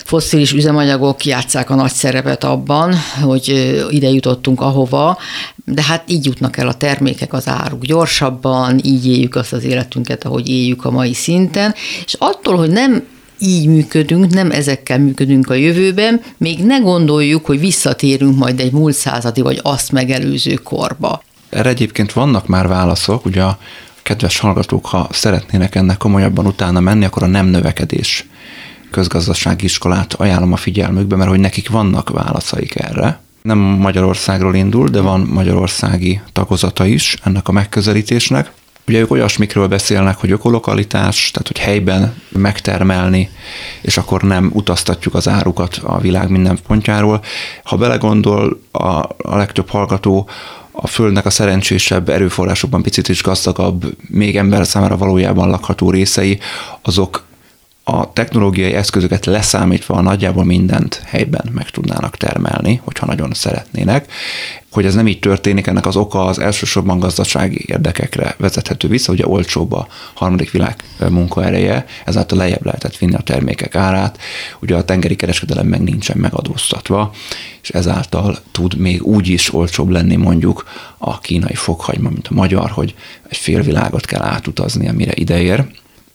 [0.08, 3.48] fosszilis üzemanyagok játszák a nagy szerepet abban, hogy
[3.90, 5.18] ide jutottunk ahova,
[5.66, 10.26] de hát így jutnak el a termékek, az áruk gyorsabban, így éljük azt az életünket,
[10.26, 11.74] ahogy éljük a mai szinten,
[12.06, 13.04] és attól, hogy nem
[13.40, 18.96] így működünk, nem ezekkel működünk a jövőben, még ne gondoljuk, hogy visszatérünk majd egy múlt
[18.96, 21.24] századi vagy azt megelőző korba.
[21.50, 23.58] Erre egyébként vannak már válaszok, ugye a
[24.04, 28.26] kedves hallgatók, ha szeretnének ennek komolyabban utána menni, akkor a nem növekedés
[28.92, 33.20] közgazdasági iskolát ajánlom a figyelmükbe, mert hogy nekik vannak válaszaik erre.
[33.42, 38.52] Nem Magyarországról indul, de van magyarországi tagozata is ennek a megközelítésnek.
[38.88, 43.30] Ugye ők olyasmikről beszélnek, hogy ökolokalitás, tehát hogy helyben megtermelni,
[43.82, 47.24] és akkor nem utaztatjuk az árukat a világ minden pontjáról.
[47.64, 48.86] Ha belegondol a,
[49.18, 50.30] a legtöbb hallgató,
[50.72, 56.40] a Földnek a szerencsésebb erőforrásokban picit is gazdagabb, még ember számára valójában lakható részei,
[56.82, 57.24] azok
[57.90, 64.12] a technológiai eszközöket leszámítva nagyjából mindent helyben meg tudnának termelni, hogyha nagyon szeretnének.
[64.72, 69.28] Hogy ez nem így történik, ennek az oka az elsősorban gazdasági érdekekre vezethető vissza, ugye
[69.28, 70.76] olcsóbb a harmadik világ
[71.10, 74.18] munkaereje, ezáltal lejjebb lehetett vinni a termékek árát,
[74.60, 77.12] ugye a tengeri kereskedelem meg nincsen megadóztatva,
[77.62, 80.66] és ezáltal tud még úgy is olcsóbb lenni mondjuk
[80.98, 82.96] a kínai fokhagyma, mint a magyar, hogy
[83.30, 85.66] egy fél világot kell átutazni, amire ideér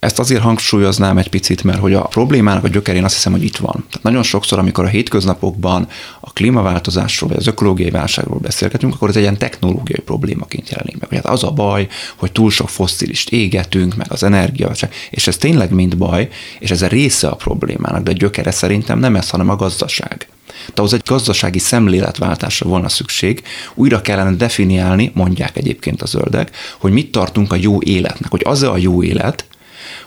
[0.03, 3.57] ezt azért hangsúlyoznám egy picit, mert hogy a problémának a gyökerén azt hiszem, hogy itt
[3.57, 3.73] van.
[3.73, 5.87] Tehát nagyon sokszor, amikor a hétköznapokban
[6.19, 11.09] a klímaváltozásról vagy az ökológiai válságról beszélgetünk, akkor ez egy ilyen technológiai problémaként jelenik meg.
[11.11, 14.71] Hát az a baj, hogy túl sok fosszilist égetünk, meg az energia,
[15.09, 16.27] és ez tényleg mind baj,
[16.59, 20.27] és ez a része a problémának, de a gyökere szerintem nem ez, hanem a gazdaság.
[20.53, 23.43] Tehát ahhoz egy gazdasági szemléletváltásra volna szükség,
[23.75, 28.69] újra kellene definiálni, mondják egyébként a zöldek, hogy mit tartunk a jó életnek, hogy az-e
[28.69, 29.45] a jó élet,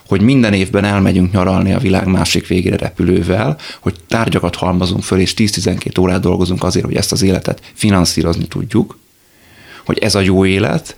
[0.07, 5.33] hogy minden évben elmegyünk nyaralni a világ másik végére repülővel, hogy tárgyakat halmazunk föl, és
[5.37, 8.97] 10-12 órát dolgozunk azért, hogy ezt az életet finanszírozni tudjuk,
[9.85, 10.95] hogy ez a jó élet,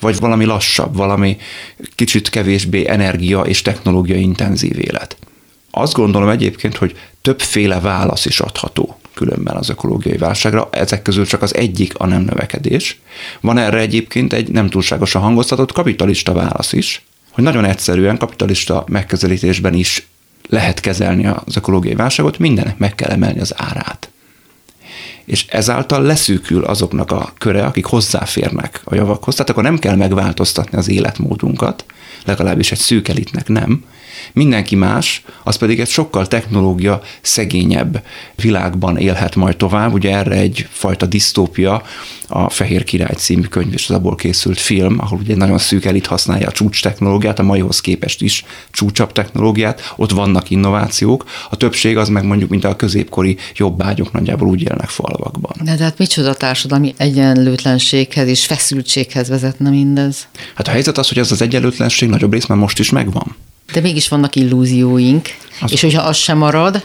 [0.00, 1.36] vagy valami lassabb, valami
[1.94, 5.16] kicsit kevésbé energia és technológia intenzív élet.
[5.70, 10.68] Azt gondolom egyébként, hogy többféle válasz is adható különben az ökológiai válságra.
[10.72, 13.00] Ezek közül csak az egyik a nem növekedés.
[13.40, 17.02] Van erre egyébként egy nem túlságosan hangoztatott kapitalista válasz is,
[17.38, 20.06] hogy nagyon egyszerűen kapitalista megközelítésben is
[20.48, 24.10] lehet kezelni az ökológiai válságot, mindenek meg kell emelni az árát.
[25.24, 29.34] És ezáltal leszűkül azoknak a köre, akik hozzáférnek a javakhoz.
[29.34, 31.84] Tehát akkor nem kell megváltoztatni az életmódunkat,
[32.24, 33.84] legalábbis egy szűk elitnek nem,
[34.32, 38.02] Mindenki más, az pedig egy sokkal technológia szegényebb
[38.34, 39.92] világban élhet majd tovább.
[39.92, 41.82] Ugye erre egyfajta disztópia
[42.28, 46.06] a Fehér Király című könyv és az abból készült film, ahol ugye nagyon szűk elit
[46.06, 51.96] használja a csúcs technológiát, a maihoz képest is csúcsabb technológiát, ott vannak innovációk, a többség
[51.96, 55.52] az meg mondjuk, mint a középkori jobbágyok nagyjából úgy élnek falvakban.
[55.64, 60.28] De hát micsoda társadalmi egyenlőtlenséghez és feszültséghez vezetne mindez?
[60.54, 63.36] Hát a helyzet az, hogy ez az egyenlőtlenség nagyobb részben most is megvan.
[63.72, 65.28] De mégis vannak illúzióink,
[65.60, 66.84] az és hogyha az sem marad,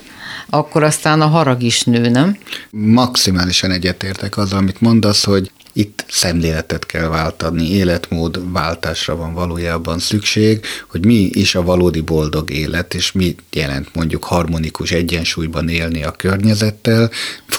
[0.50, 2.38] akkor aztán a harag is nő, nem?
[2.72, 10.66] Maximálisan egyetértek az, amit mondasz, hogy itt szemléletet kell váltani, életmód váltásra van valójában szükség,
[10.88, 16.12] hogy mi is a valódi boldog élet, és mit jelent mondjuk harmonikus egyensúlyban élni a
[16.12, 17.10] környezettel.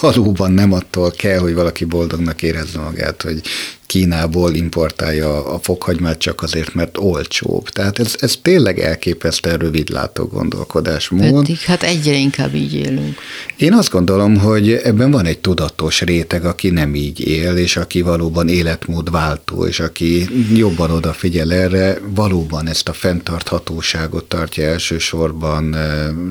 [0.01, 3.41] Valóban nem attól kell, hogy valaki boldognak érezze magát, hogy
[3.85, 7.69] Kínából importálja a fokhagymát csak azért, mert olcsóbb.
[7.69, 11.41] Tehát ez, ez tényleg elképesztően rövidlátó gondolkodásmód.
[11.41, 13.17] Pedig hát egyre inkább így élünk.
[13.57, 18.01] Én azt gondolom, hogy ebben van egy tudatos réteg, aki nem így él, és aki
[18.01, 25.75] valóban életmódváltó, és aki jobban odafigyel erre, valóban ezt a fenntarthatóságot tartja elsősorban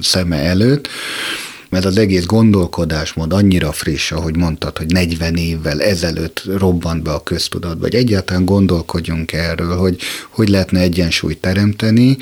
[0.01, 0.89] szeme előtt.
[1.75, 7.23] Mert az egész gondolkodásmód annyira friss, ahogy mondtad, hogy 40 évvel ezelőtt robbant be a
[7.23, 12.17] köztudatba, vagy egyáltalán gondolkodjunk erről, hogy hogy lehetne egyensúlyt teremteni,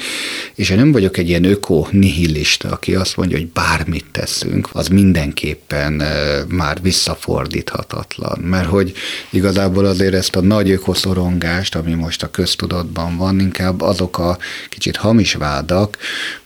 [0.55, 6.03] és én nem vagyok egy ilyen öko-nihilista, aki azt mondja, hogy bármit teszünk, az mindenképpen
[6.49, 8.39] már visszafordíthatatlan.
[8.39, 8.93] Mert hogy
[9.31, 14.39] igazából azért ezt a nagy ökoszorongást, ami most a köztudatban van, inkább azok a
[14.69, 15.97] kicsit hamis vádak,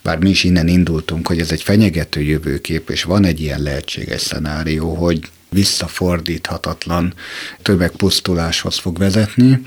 [0.01, 4.21] bár mi is innen indultunk, hogy ez egy fenyegető jövőkép, és van egy ilyen lehetséges
[4.21, 7.13] szenárió, hogy visszafordíthatatlan
[7.61, 9.61] tömegpusztuláshoz fog vezetni,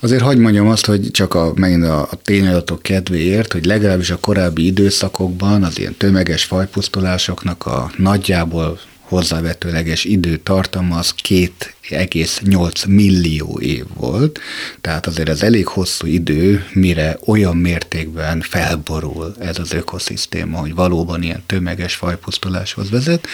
[0.00, 4.18] Azért hagyd mondjam azt, hogy csak a, megint a, a tényadatok kedvéért, hogy legalábbis a
[4.18, 14.40] korábbi időszakokban az ilyen tömeges fajpusztulásoknak a nagyjából hozzávetőleges időtartama az 2,8 millió év volt,
[14.80, 21.22] tehát azért ez elég hosszú idő, mire olyan mértékben felborul ez az ökoszisztéma, hogy valóban
[21.22, 23.26] ilyen tömeges fajpusztuláshoz vezet.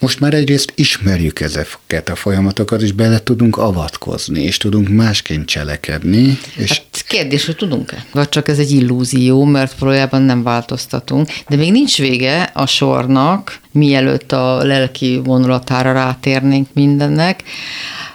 [0.00, 6.38] Most már egyrészt ismerjük ezeket a folyamatokat, és bele tudunk avatkozni, és tudunk másként cselekedni.
[6.56, 8.04] És hát kérdés, hogy tudunk-e?
[8.12, 11.28] Vagy csak ez egy illúzió, mert valójában nem változtatunk.
[11.48, 17.42] De még nincs vége a sornak, mielőtt a lelki vonulatára rátérnénk mindennek.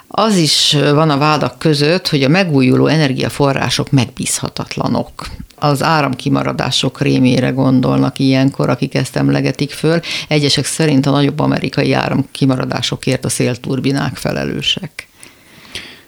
[0.08, 5.12] Az is van a vádak között, hogy a megújuló energiaforrások megbízhatatlanok
[5.64, 10.00] az áramkimaradások rémére gondolnak ilyenkor, akik ezt emlegetik föl.
[10.28, 15.08] Egyesek szerint a nagyobb amerikai áramkimaradásokért a szélturbinák felelősek.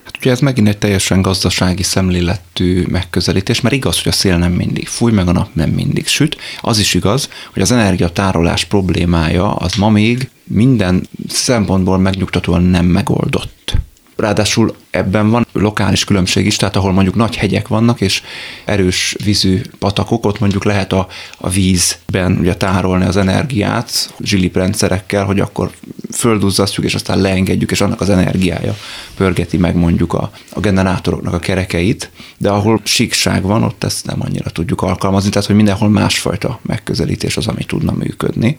[0.04, 4.52] Hát ugye ez megint egy teljesen gazdasági szemléletű megközelítés, mert igaz, hogy a szél nem
[4.52, 6.36] mindig fúj, meg a nap nem mindig süt.
[6.60, 13.74] Az is igaz, hogy az energiatárolás problémája az ma még minden szempontból megnyugtatóan nem megoldott.
[14.16, 18.22] Ráadásul ebben van lokális különbség is, tehát ahol mondjuk nagy hegyek vannak, és
[18.64, 21.06] erős vízű patakok, ott mondjuk lehet a,
[21.38, 25.70] a vízben ugye tárolni az energiát zsiliprendszerekkel, hogy akkor
[26.12, 28.76] földuzzasztjuk, és aztán leengedjük, és annak az energiája
[29.16, 34.22] pörgeti meg mondjuk a, a generátoroknak a kerekeit, de ahol síkság van, ott ezt nem
[34.22, 38.56] annyira tudjuk alkalmazni, tehát hogy mindenhol másfajta megközelítés az, ami tudna működni.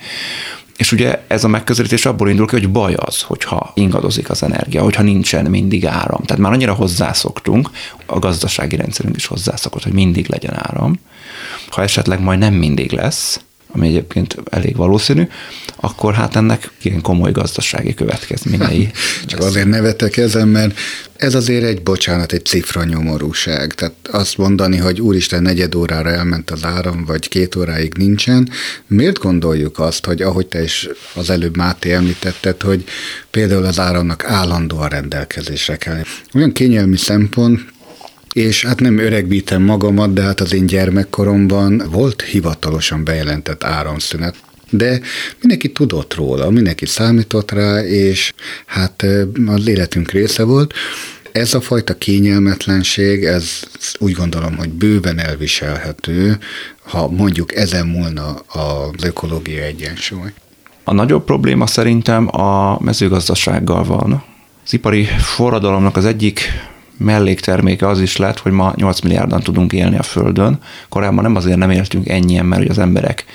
[0.78, 4.84] És ugye ez a megközelítés abból indul ki, hogy baj az, hogyha ingadozik az energia,
[4.84, 6.24] hogyha nincsen mindig áram.
[6.24, 7.70] Tehát már annyira hozzászoktunk,
[8.06, 11.00] a gazdasági rendszerünk is hozzászokott, hogy mindig legyen áram.
[11.70, 13.40] Ha esetleg majd nem mindig lesz,
[13.78, 15.28] ami egyébként elég valószínű,
[15.76, 18.90] akkor hát ennek ilyen komoly gazdasági következményei.
[19.26, 20.80] Csak azért nevetek ezen, mert
[21.16, 23.74] ez azért egy, bocsánat, egy cifra nyomorúság.
[23.74, 28.50] Tehát azt mondani, hogy úristen, negyed órára elment az áram, vagy két óráig nincsen,
[28.88, 32.84] miért gondoljuk azt, hogy ahogy te is az előbb Máté említetted, hogy
[33.32, 36.02] például az áramnak állandóan rendelkezésre kell.
[36.34, 37.76] Olyan kényelmi szempont,
[38.38, 44.36] és hát nem öregbítem magamat, de hát az én gyermekkoromban volt hivatalosan bejelentett áramszünet.
[44.69, 45.00] De
[45.39, 48.34] mindenki tudott róla, mindenki számított rá, és
[48.65, 49.06] hát
[49.47, 50.73] az életünk része volt.
[51.32, 53.62] Ez a fajta kényelmetlenség, ez
[54.00, 56.38] úgy gondolom, hogy bőven elviselhető,
[56.84, 60.30] ha mondjuk ezen múlna az ökológia egyensúly.
[60.84, 64.23] A nagyobb probléma szerintem a mezőgazdasággal van.
[64.65, 66.41] Az ipari forradalomnak az egyik
[66.97, 70.60] mellékterméke az is lett, hogy ma 8 milliárdan tudunk élni a Földön.
[70.89, 73.25] Korábban nem azért nem éltünk ennyien, mert hogy az emberek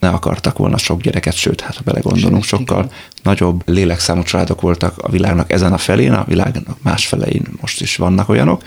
[0.00, 2.96] ne akartak volna sok gyereket, sőt, hát ha belegondolunk, sokkal igen.
[3.22, 7.96] nagyobb lélekszámú családok voltak a világnak ezen a felén, a világnak más felein most is
[7.96, 8.62] vannak olyanok,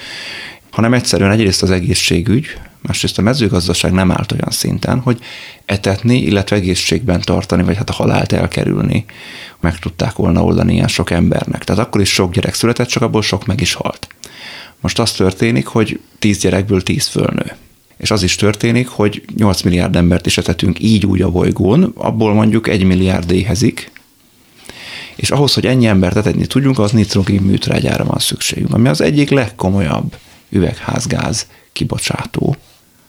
[0.71, 2.45] hanem egyszerűen egyrészt az egészségügy,
[2.81, 5.19] másrészt a mezőgazdaság nem állt olyan szinten, hogy
[5.65, 9.05] etetni, illetve egészségben tartani, vagy hát a halált elkerülni,
[9.59, 11.63] meg tudták volna oldani ilyen sok embernek.
[11.63, 14.07] Tehát akkor is sok gyerek született, csak abból sok meg is halt.
[14.83, 17.55] Most az történik, hogy 10 gyerekből 10 fölnő.
[17.97, 22.33] És az is történik, hogy 8 milliárd embert is etetünk így úgy a bolygón, abból
[22.33, 23.91] mondjuk 1 milliárd éhezik,
[25.15, 29.29] és ahhoz, hogy ennyi embert etetni tudjunk, az nitrogén műtrágyára van szükségünk, ami az egyik
[29.29, 30.15] legkomolyabb
[30.49, 32.55] üvegházgáz kibocsátó.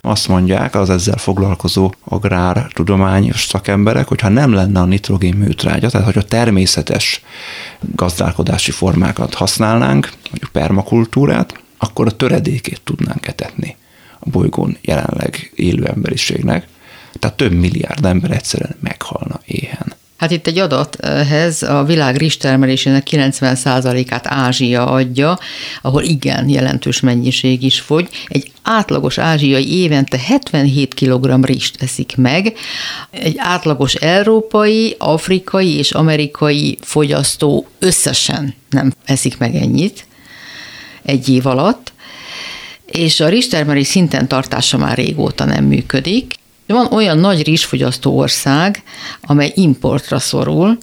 [0.00, 6.06] Azt mondják az ezzel foglalkozó agrártudományos szakemberek, hogy ha nem lenne a nitrogén műtrágya, tehát
[6.06, 7.22] hogy a természetes
[7.94, 13.76] gazdálkodási formákat használnánk, mondjuk permakultúrát, akkor a töredékét tudnánk etetni
[14.18, 16.66] a bolygón jelenleg élő emberiségnek.
[17.18, 19.94] Tehát több milliárd ember egyszerűen meghalna éhen.
[20.16, 25.38] Hát itt egy adat ehhez a világ rizstermelésének 90%-át Ázsia adja,
[25.82, 28.08] ahol igen jelentős mennyiség is fogy.
[28.28, 32.54] Egy átlagos ázsiai évente 77 kg rist eszik meg,
[33.10, 40.06] egy átlagos európai, afrikai és amerikai fogyasztó összesen nem eszik meg ennyit
[41.04, 41.92] egy év alatt,
[42.86, 46.34] és a rizstermelés szinten tartása már régóta nem működik,
[46.66, 48.82] Van olyan nagy rizsfogyasztó ország,
[49.20, 50.78] amely importra szorul,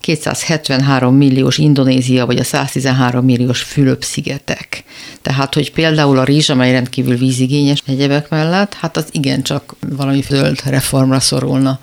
[0.00, 4.84] 273 milliós Indonézia, vagy a 113 milliós Fülöp-szigetek.
[5.22, 10.60] Tehát, hogy például a rizs, amely rendkívül vízigényes egyebek mellett, hát az igencsak valami zöld
[10.64, 11.78] reformra szorulna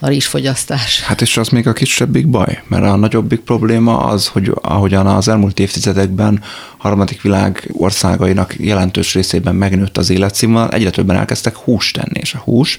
[0.00, 1.02] a rizsfogyasztás.
[1.02, 5.28] Hát és az még a kisebbik baj, mert a nagyobbik probléma az, hogy ahogyan az
[5.28, 6.42] elmúlt évtizedekben
[6.76, 12.38] harmadik világ országainak jelentős részében megnőtt az életszínvonal, egyre többen elkezdtek húst tenni, és a
[12.38, 12.78] hús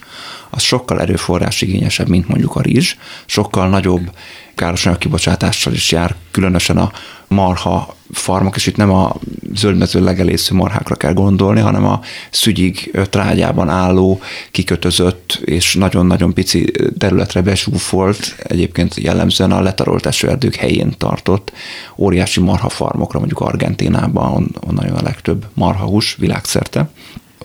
[0.50, 2.96] az sokkal erőforrás igényesebb, mint mondjuk a rizs,
[3.26, 4.12] sokkal nagyobb
[4.56, 6.92] káros kibocsátással is jár, különösen a
[7.28, 9.16] marha farmok, és itt nem a
[9.54, 14.20] zöldmező legelésző marhákra kell gondolni, hanem a szügyig trágyában álló,
[14.52, 21.52] kikötözött és nagyon-nagyon pici területre besúfolt, egyébként jellemzően a letarolt esőerdők helyén tartott
[21.98, 26.90] óriási marhafarmokra, mondjuk Argentinában, onnan jön a legtöbb marhahús világszerte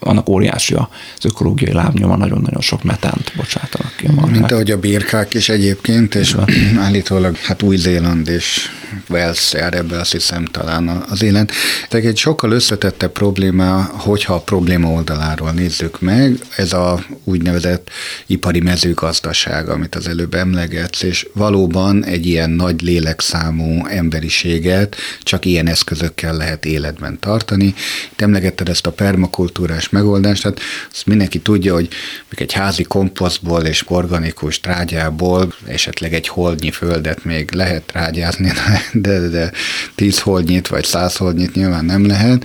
[0.00, 4.32] annak óriási az ökológiai lábnyoma, nagyon-nagyon sok metánt bocsátanak ki a marhák.
[4.32, 6.36] Mint ahogy a birkák is egyébként, és
[6.86, 8.70] állítólag hát Új-Zéland és
[9.08, 11.52] Wales jár ebbe, azt hiszem talán az élet.
[11.88, 17.90] Tehát egy sokkal összetettebb probléma, hogyha a probléma oldaláról nézzük meg, ez a úgynevezett
[18.26, 25.66] ipari mezőgazdaság, amit az előbb emlegetsz, és valóban egy ilyen nagy lélekszámú emberiséget csak ilyen
[25.68, 27.74] eszközökkel lehet életben tartani.
[28.12, 30.60] Itt emlegetted ezt a permakultúrás megoldást, tehát
[30.92, 31.88] azt mindenki tudja, hogy
[32.36, 38.52] egy házi komposztból és organikus trágyából esetleg egy holdnyi földet még lehet trágyázni,
[38.92, 39.52] de, de
[39.94, 42.44] 10 holdnyit vagy 100 holdnyit nyilván nem lehet.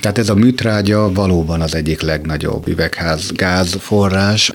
[0.00, 4.52] Tehát ez a műtrágya valóban az egyik legnagyobb üvegház gáz forrás.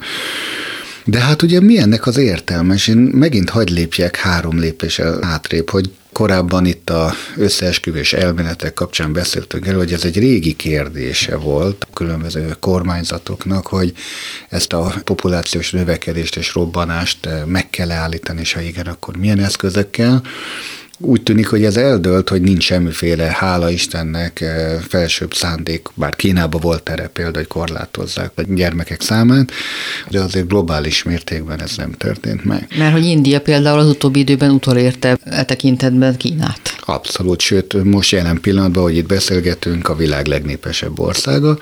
[1.04, 2.74] De hát ugye mi ennek az értelme?
[2.74, 9.12] És én megint hagy lépjek három lépéssel hátrébb, hogy Korábban itt a összeesküvés elméletek kapcsán
[9.12, 13.92] beszéltünk el, hogy ez egy régi kérdése volt a különböző kormányzatoknak, hogy
[14.48, 20.22] ezt a populációs növekedést és robbanást meg kell állítani, és ha igen, akkor milyen eszközökkel
[20.98, 26.60] úgy tűnik, hogy ez eldölt, hogy nincs semmiféle, hála Istennek, eh, felsőbb szándék, bár Kínában
[26.60, 29.50] volt erre példa, hogy korlátozzák a gyermekek számát,
[30.10, 32.66] de azért globális mértékben ez nem történt meg.
[32.78, 36.76] Mert hogy India például az utóbbi időben utolérte e tekintetben Kínát.
[36.80, 41.58] Abszolút, sőt, most jelen pillanatban, hogy itt beszélgetünk, a világ legnépesebb országa,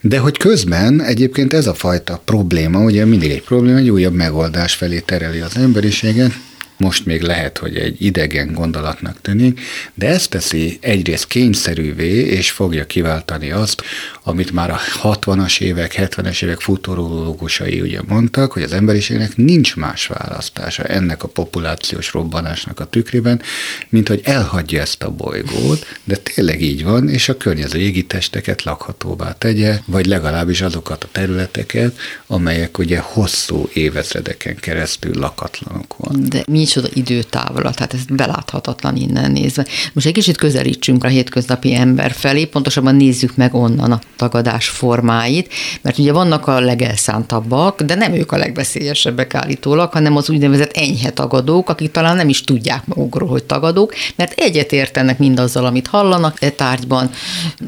[0.00, 4.74] de hogy közben egyébként ez a fajta probléma, ugye mindig egy probléma, egy újabb megoldás
[4.74, 6.32] felé tereli az emberiséget,
[6.78, 9.60] most még lehet, hogy egy idegen gondolatnak tűnik,
[9.94, 13.82] de ez teszi egyrészt kényszerűvé, és fogja kiváltani azt,
[14.22, 20.06] amit már a 60-as évek, 70-es évek futurológusai ugye mondtak, hogy az emberiségnek nincs más
[20.06, 23.42] választása ennek a populációs robbanásnak a tükrében,
[23.88, 29.32] mint hogy elhagyja ezt a bolygót, de tényleg így van, és a környező égitesteket lakhatóvá
[29.32, 36.28] tegye, vagy legalábbis azokat a területeket, amelyek ugye hosszú évezredeken keresztül lakatlanok van.
[36.28, 39.66] De mi micsoda időtávlat, tehát ez beláthatatlan innen nézve.
[39.92, 45.52] Most egy kicsit közelítsünk a hétköznapi ember felé, pontosabban nézzük meg onnan a tagadás formáit,
[45.82, 51.10] mert ugye vannak a legelszántabbak, de nem ők a legveszélyesebbek állítólag, hanem az úgynevezett enyhe
[51.10, 56.42] tagadók, akik talán nem is tudják magukról, hogy tagadók, mert egyet értenek mindazzal, amit hallanak
[56.42, 57.10] e tárgyban,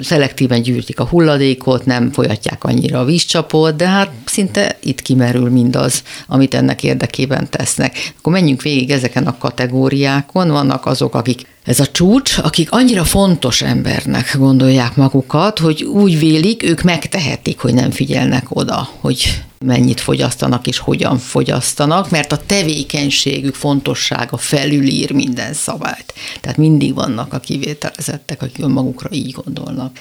[0.00, 6.02] szelektíven gyűjtik a hulladékot, nem folyatják annyira a vízcsapot, de hát szinte itt kimerül mindaz,
[6.26, 8.12] amit ennek érdekében tesznek.
[8.18, 13.04] Akkor menjünk végig még ezeken a kategóriákon vannak azok, akik ez a csúcs, akik annyira
[13.04, 20.00] fontos embernek gondolják magukat, hogy úgy vélik, ők megtehetik, hogy nem figyelnek oda, hogy mennyit
[20.00, 26.14] fogyasztanak és hogyan fogyasztanak, mert a tevékenységük fontossága felülír minden szabályt.
[26.40, 30.00] Tehát mindig vannak a kivételezettek, akik önmagukra így gondolnak.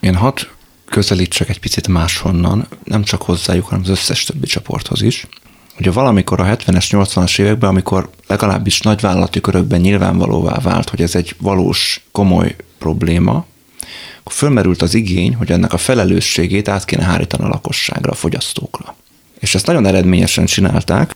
[0.00, 0.50] Én hat
[0.84, 5.26] közelítsek egy picit máshonnan, nem csak hozzájuk, hanem az összes többi csoporthoz is.
[5.80, 11.34] Ugye valamikor a 70-es, 80-as években, amikor legalábbis nagyvállalati körökben nyilvánvalóvá vált, hogy ez egy
[11.38, 13.46] valós, komoly probléma,
[14.20, 18.94] akkor fölmerült az igény, hogy ennek a felelősségét át kéne hárítani a lakosságra, a fogyasztókra.
[19.38, 21.14] És ezt nagyon eredményesen csinálták.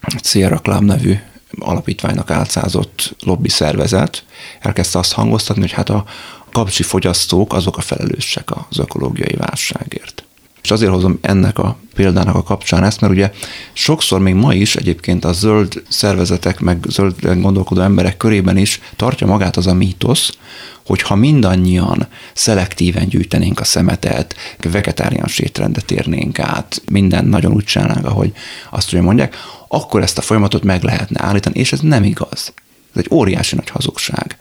[0.00, 1.18] A Sierra Club nevű
[1.58, 4.24] alapítványnak álcázott lobby szervezet
[4.60, 6.04] elkezdte azt hangoztatni, hogy hát a
[6.52, 10.24] kapcsi fogyasztók azok a felelősek az ökológiai válságért.
[10.62, 13.32] És azért hozom ennek a példának a kapcsán ezt, mert ugye
[13.72, 19.26] sokszor még ma is egyébként a zöld szervezetek, meg zöld gondolkodó emberek körében is tartja
[19.26, 20.30] magát az a mítosz,
[20.86, 24.34] hogy ha mindannyian szelektíven gyűjtenénk a szemetet,
[24.70, 28.32] vegetáriánus étrendet érnénk át, minden nagyon úgy csinálnánk, ahogy
[28.70, 29.36] azt ugye mondják,
[29.68, 32.52] akkor ezt a folyamatot meg lehetne állítani, és ez nem igaz.
[32.94, 34.36] Ez egy óriási nagy hazugság.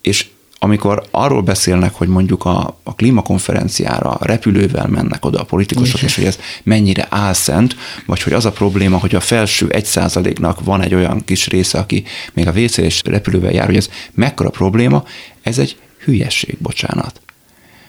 [0.00, 0.26] És
[0.64, 6.08] amikor arról beszélnek, hogy mondjuk a, a klímakonferenciára repülővel mennek oda a politikusok, Igen.
[6.08, 10.64] és hogy ez mennyire álszent, vagy hogy az a probléma, hogy a felső egy százaléknak
[10.64, 14.50] van egy olyan kis része, aki még a WC és repülővel jár, hogy ez mekkora
[14.50, 15.04] probléma,
[15.42, 17.20] ez egy hülyesség, bocsánat.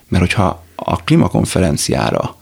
[0.08, 2.36] Mert hogyha a klímakonferenciára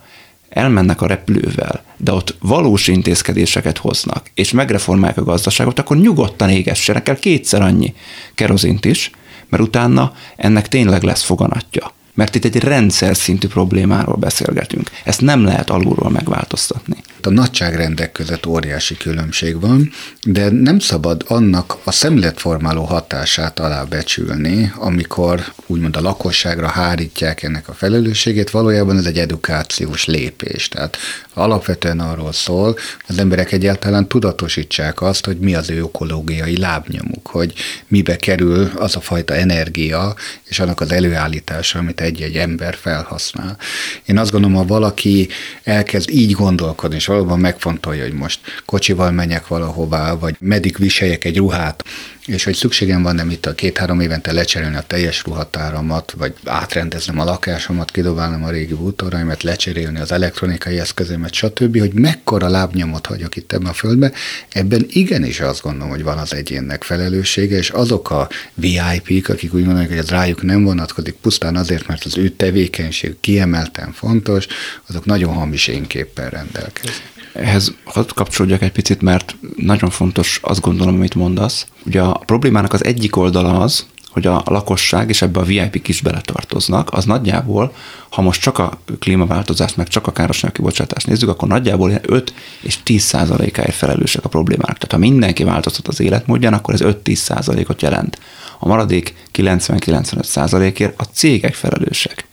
[0.48, 7.08] elmennek a repülővel, de ott valós intézkedéseket hoznak, és megreformálják a gazdaságot, akkor nyugodtan égessenek
[7.08, 7.94] el kétszer annyi
[8.34, 9.10] kerozint is,
[9.52, 11.92] mert utána ennek tényleg lesz foganatja.
[12.14, 14.90] Mert itt egy rendszer szintű problémáról beszélgetünk.
[15.04, 16.96] Ezt nem lehet alulról megváltoztatni.
[17.26, 19.90] A nagyságrendek között óriási különbség van,
[20.22, 27.72] de nem szabad annak a szemléletformáló hatását alábecsülni, amikor úgymond a lakosságra hárítják ennek a
[27.72, 30.68] felelősségét, valójában ez egy edukációs lépés.
[30.68, 30.96] Tehát
[31.34, 32.76] alapvetően arról szól,
[33.08, 37.52] az emberek egyáltalán tudatosítsák azt, hogy mi az ő ökológiai lábnyomuk, hogy
[37.88, 40.14] mibe kerül az a fajta energia
[40.44, 43.58] és annak az előállítása, amit egy-egy ember felhasznál.
[44.04, 45.28] Én azt gondolom, ha valaki
[45.62, 51.36] elkezd így gondolkodni, és valóban megfontolja, hogy most kocsival menjek valahová, vagy meddig viseljek egy
[51.36, 51.84] ruhát,
[52.26, 57.18] és hogy szükségem van nem itt a két-három évente lecserélni a teljes ruhatáramat, vagy átrendeznem
[57.18, 63.36] a lakásomat, kidobálnom a régi bútoraimat, lecserélni az elektronikai eszközömet, stb., hogy mekkora lábnyomot hagyok
[63.36, 64.12] itt ebben a földbe,
[64.48, 69.64] ebben igenis azt gondolom, hogy van az egyénnek felelőssége, és azok a VIP-k, akik úgy
[69.64, 74.46] gondolják, hogy ez rájuk nem vonatkozik, pusztán azért, mert az ő tevékenység kiemelten fontos,
[74.88, 77.21] azok nagyon hamis énképpen rendelkeznek.
[77.32, 81.66] Ehhez hadd kapcsolódjak egy picit, mert nagyon fontos azt gondolom, amit mondasz.
[81.86, 86.00] Ugye a problémának az egyik oldala az, hogy a lakosság, és ebbe a VIP-k is
[86.00, 87.74] beletartoznak, az nagyjából,
[88.10, 92.82] ha most csak a klímaváltozást, meg csak a károsanyag kibocsátást nézzük, akkor nagyjából 5 és
[92.82, 94.78] 10 százalékáért felelősek a problémának.
[94.78, 98.18] Tehát ha mindenki változtat az életmódján, akkor ez 5-10 százalékot jelent.
[98.58, 102.26] A maradék 90-95 százalékért a cégek felelősek.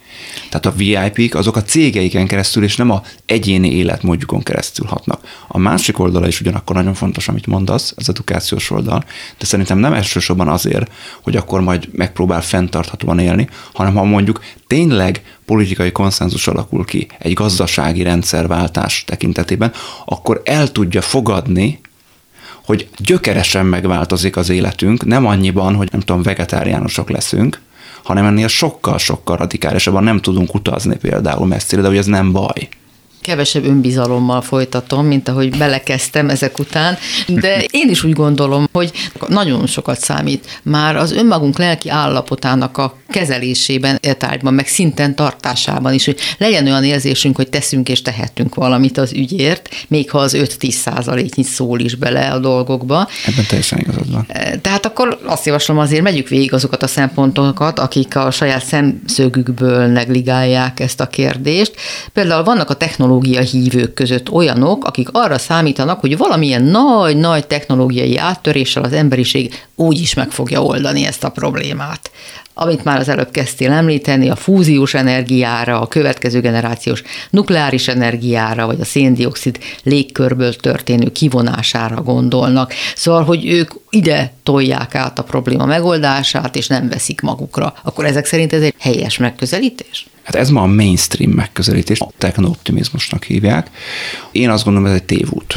[0.50, 5.46] Tehát a VIP-k azok a cégeiken keresztül, és nem a egyéni életmódjukon keresztül hatnak.
[5.48, 9.04] A másik oldala is ugyanakkor nagyon fontos, amit mondasz, az edukációs oldal,
[9.38, 15.22] de szerintem nem elsősorban azért, hogy akkor majd megpróbál fenntarthatóan élni, hanem ha mondjuk tényleg
[15.46, 19.72] politikai konszenzus alakul ki egy gazdasági rendszerváltás tekintetében,
[20.06, 21.80] akkor el tudja fogadni,
[22.66, 27.62] hogy gyökeresen megváltozik az életünk, nem annyiban, hogy nem tudom, vegetáriánusok leszünk,
[28.10, 32.70] hanem ennél sokkal-sokkal radikálisabban nem tudunk utazni például messzire, de hogy ez nem baj
[33.22, 36.98] kevesebb önbizalommal folytatom, mint ahogy belekezdtem ezek után,
[37.28, 38.92] de én is úgy gondolom, hogy
[39.28, 46.06] nagyon sokat számít már az önmagunk lelki állapotának a kezelésében, etárgyban, meg szinten tartásában is,
[46.06, 50.70] hogy legyen olyan érzésünk, hogy teszünk és tehetünk valamit az ügyért, még ha az 5-10
[50.70, 53.08] százaléknyi szól is bele a dolgokba.
[53.26, 54.26] Ebben teljesen igazad van.
[54.28, 59.86] E, tehát akkor azt javaslom azért, megyük végig azokat a szempontokat, akik a saját szemszögükből
[59.86, 61.74] negligálják ezt a kérdést.
[62.14, 68.18] Például vannak a technológiai technológia hívők között olyanok, akik arra számítanak, hogy valamilyen nagy-nagy technológiai
[68.18, 72.12] áttöréssel az emberiség úgy is meg fogja oldani ezt a problémát
[72.62, 78.82] amit már az előbb kezdtél említeni, a fúziós energiára, a következő generációs nukleáris energiára, vagy
[78.82, 82.74] a széndiokszid légkörből történő kivonására gondolnak.
[82.96, 87.74] Szóval, hogy ők ide tolják át a probléma megoldását, és nem veszik magukra.
[87.84, 90.08] Akkor ezek szerint ez egy helyes megközelítés?
[90.24, 93.70] Hát ez ma a mainstream megközelítés, a technooptimizmusnak hívják.
[94.32, 95.56] Én azt gondolom, ez egy tévút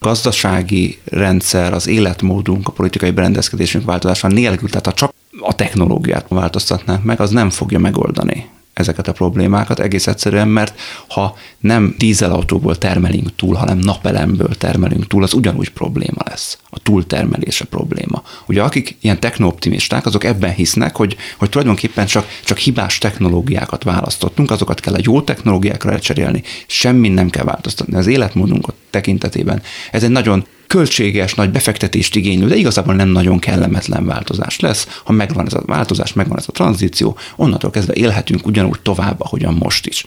[0.00, 7.04] gazdasági rendszer, az életmódunk, a politikai berendezkedésünk változása nélkül, tehát ha csak a technológiát változtatnánk
[7.04, 13.36] meg, az nem fogja megoldani ezeket a problémákat, egész egyszerűen, mert ha nem dízelautóból termelünk
[13.36, 16.58] túl, hanem napelemből termelünk túl, az ugyanúgy probléma lesz.
[16.70, 18.22] A túltermelése probléma.
[18.46, 24.50] Ugye akik ilyen technooptimisták, azok ebben hisznek, hogy, hogy tulajdonképpen csak, csak hibás technológiákat választottunk,
[24.50, 27.96] azokat kell a jó technológiákra lecserélni, semmi nem kell változtatni.
[27.96, 34.06] Az életmódunk tekintetében ez egy nagyon költséges, nagy befektetést igénylő, de igazából nem nagyon kellemetlen
[34.06, 35.00] változás lesz.
[35.04, 39.54] Ha megvan ez a változás, megvan ez a tranzíció, onnantól kezdve élhetünk ugyanúgy tovább, ahogyan
[39.54, 40.04] most is.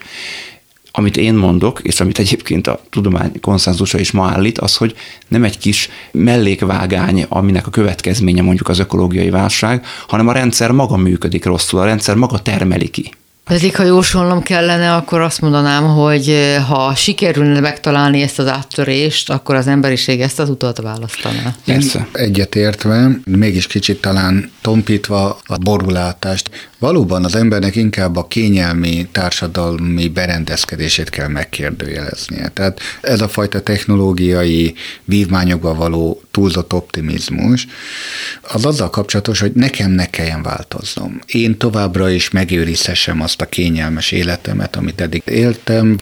[0.92, 4.96] Amit én mondok, és amit egyébként a tudomány konszenzusa is ma állít, az, hogy
[5.28, 10.98] nem egy kis mellékvágány, aminek a következménye mondjuk az ökológiai válság, hanem a rendszer maga
[10.98, 13.12] működik rosszul, a rendszer maga termeli ki
[13.46, 19.30] pedig, ha jósolnom kellene, akkor azt mondanám, hogy eh, ha sikerülne megtalálni ezt az áttörést,
[19.30, 21.56] akkor az emberiség ezt az utat választaná.
[21.66, 22.08] Persze.
[22.12, 26.50] Egyetértve, mégis kicsit talán tompítva a borulátást,
[26.86, 32.48] Valóban az embernek inkább a kényelmi társadalmi berendezkedését kell megkérdőjeleznie.
[32.48, 34.74] Tehát ez a fajta technológiai
[35.04, 37.68] vívmányokba való túlzott optimizmus,
[38.42, 41.20] az azzal kapcsolatos, hogy nekem ne kelljen változnom.
[41.28, 45.98] Én továbbra is megőrizhessem azt a kényelmes életemet, amit eddig éltem.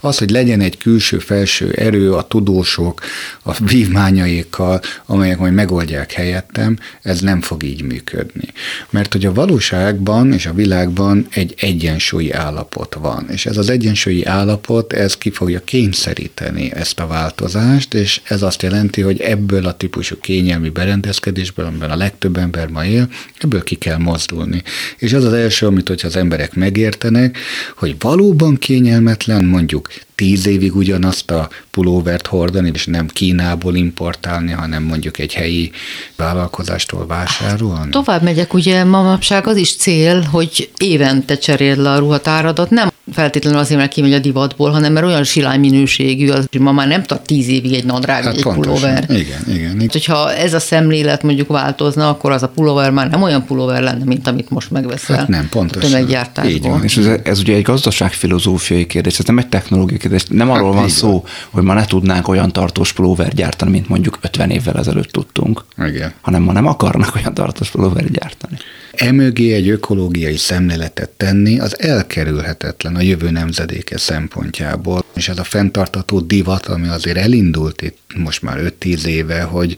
[0.00, 3.00] Az, hogy legyen egy külső-felső erő, a tudósok,
[3.42, 8.48] a vívmányaikkal, amelyek majd megoldják helyettem, ez nem fog így működni.
[8.90, 14.24] Mert hogy a valóságban és a világban egy egyensúlyi állapot van, és ez az egyensúlyi
[14.24, 19.76] állapot, ez ki fogja kényszeríteni ezt a változást, és ez azt jelenti, hogy ebből a
[19.76, 23.08] típusú kényelmi berendezkedésből, amiben a legtöbb ember ma él,
[23.38, 24.62] ebből ki kell mozdulni.
[24.98, 27.38] És az az első, amit hogyha az emberek megértenek,
[27.76, 29.88] hogy valóban kényelmetlen mondjuk
[30.18, 35.70] tíz évig ugyanazt a pulóvert hordani, és nem Kínából importálni, hanem mondjuk egy helyi
[36.16, 37.90] vállalkozástól vásárolni?
[37.90, 43.58] Tovább megyek, ugye manapság az is cél, hogy évente cseréld le a ruhatáradat, nem feltétlenül
[43.58, 47.02] azért, mert kimegy a divatból, hanem mert olyan silány minőségű, az, hogy ma már nem
[47.02, 49.04] tart tíz évig egy nadrág, hát egy pulóver.
[49.08, 49.74] Igen, igen.
[49.74, 49.88] igen.
[49.92, 54.04] Hogyha ez a szemlélet mondjuk változna, akkor az a pulóver már nem olyan pulóver lenne,
[54.04, 55.16] mint amit most megveszel.
[55.16, 55.90] Hát nem, pontosan.
[55.90, 56.54] Tömeggyártásból.
[56.54, 56.84] Így van.
[56.84, 60.38] És ez, ez ugye egy gazdaságfilozófiai kérdés, ez nem egy technológiai kérdés.
[60.38, 61.22] Nem arról hát van szó, van.
[61.50, 65.64] hogy ma ne tudnánk olyan tartós pulóver gyártani, mint mondjuk 50 évvel ezelőtt tudtunk.
[65.86, 66.12] Igen.
[66.20, 68.56] Hanem ma nem akarnak olyan tartós pulóver gyártani.
[68.92, 75.04] Emögé egy ökológiai szemléletet tenni, az elkerülhetetlen a jövő nemzedéke szempontjából.
[75.14, 79.76] És ez a fenntartató divat, ami azért elindult itt most már 5-10 éve, hogy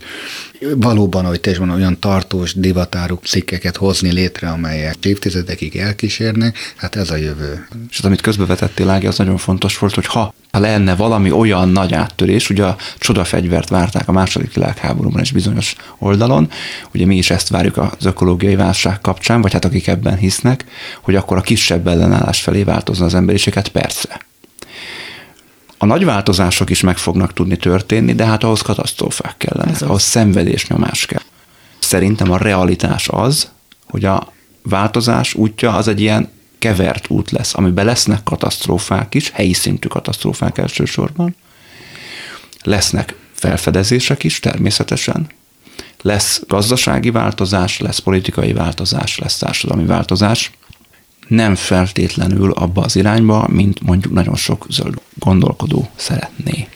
[0.75, 6.95] valóban, ahogy te is mondod, olyan tartós divatárú cikkeket hozni létre, amelyek évtizedekig elkísérnek, hát
[6.95, 7.67] ez a jövő.
[7.89, 11.93] És az, amit közbevetettél, Ági, az nagyon fontos volt, hogy ha lenne valami olyan nagy
[11.93, 16.49] áttörés, ugye a csodafegyvert várták a második világháborúban egy bizonyos oldalon,
[16.93, 20.65] ugye mi is ezt várjuk az ökológiai válság kapcsán, vagy hát akik ebben hisznek,
[21.01, 24.29] hogy akkor a kisebb ellenállás felé változna az emberiséget, persze.
[25.81, 30.01] A nagy változások is meg fognak tudni történni, de hát ahhoz katasztrófák kellene, Ez ahhoz
[30.01, 31.21] szenvedésnyomás kell.
[31.79, 33.49] Szerintem a realitás az,
[33.89, 36.29] hogy a változás útja az egy ilyen
[36.59, 41.35] kevert út lesz, amiben lesznek katasztrófák is, helyi szintű katasztrófák elsősorban,
[42.63, 45.29] lesznek felfedezések is természetesen,
[46.01, 50.51] lesz gazdasági változás, lesz politikai változás, lesz társadalmi változás,
[51.31, 56.67] nem feltétlenül abba az irányba, mint mondjuk nagyon sok zöld gondolkodó szeretné.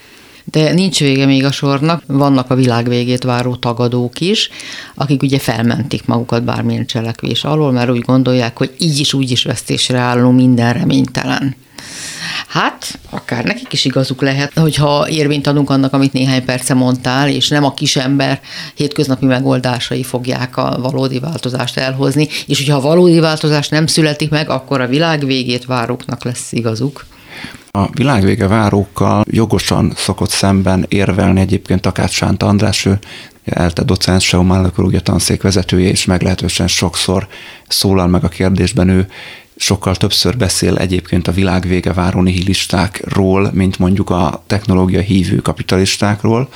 [0.44, 4.50] De nincs vége még a sornak, vannak a világ végét váró tagadók is,
[4.94, 9.44] akik ugye felmentik magukat bármilyen cselekvés alól, mert úgy gondolják, hogy így is úgy is
[9.44, 11.56] vesztésre álló minden reménytelen.
[12.48, 17.48] Hát, akár nekik is igazuk lehet, hogyha érvényt adunk annak, amit néhány perce mondtál, és
[17.48, 18.40] nem a kisember
[18.74, 24.50] hétköznapi megoldásai fogják a valódi változást elhozni, és hogyha a valódi változás nem születik meg,
[24.50, 27.04] akkor a világ végét váróknak lesz igazuk.
[27.70, 32.98] A világvége várókkal jogosan szokott szemben érvelni egyébként Takács Sánta András, ő
[33.44, 37.26] ELTE docens, SEO ugye tanszék vezetője, és meglehetősen sokszor
[37.68, 39.08] szólal meg a kérdésben, ő
[39.56, 46.48] sokkal többször beszél egyébként a világ vége váró nihilistákról, mint mondjuk a technológia hívő kapitalistákról,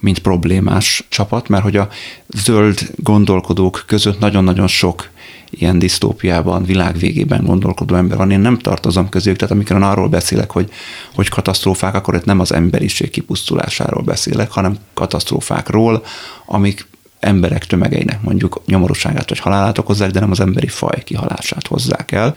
[0.00, 1.88] mint problémás csapat, mert hogy a
[2.28, 5.08] zöld gondolkodók között nagyon-nagyon sok
[5.50, 8.30] ilyen disztópiában, világvégében gondolkodó ember van.
[8.30, 10.70] Én nem tartozom közéjük, tehát amikor arról beszélek, hogy,
[11.14, 16.02] hogy katasztrófák, akkor itt nem az emberiség kipusztulásáról beszélek, hanem katasztrófákról,
[16.46, 16.87] amik
[17.20, 22.36] emberek tömegeinek mondjuk nyomorúságát vagy halálát okozzák, de nem az emberi faj kihalását hozzák el.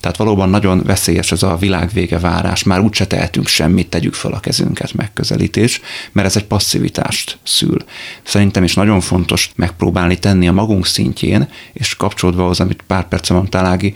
[0.00, 4.40] Tehát valóban nagyon veszélyes ez a világvége várás, már úgyse tehetünk semmit, tegyük fel a
[4.40, 5.80] kezünket megközelítés,
[6.12, 7.76] mert ez egy passzivitást szül.
[8.22, 13.36] Szerintem is nagyon fontos megpróbálni tenni a magunk szintjén, és kapcsolódva az, amit pár percem
[13.36, 13.94] mondtál, Ági,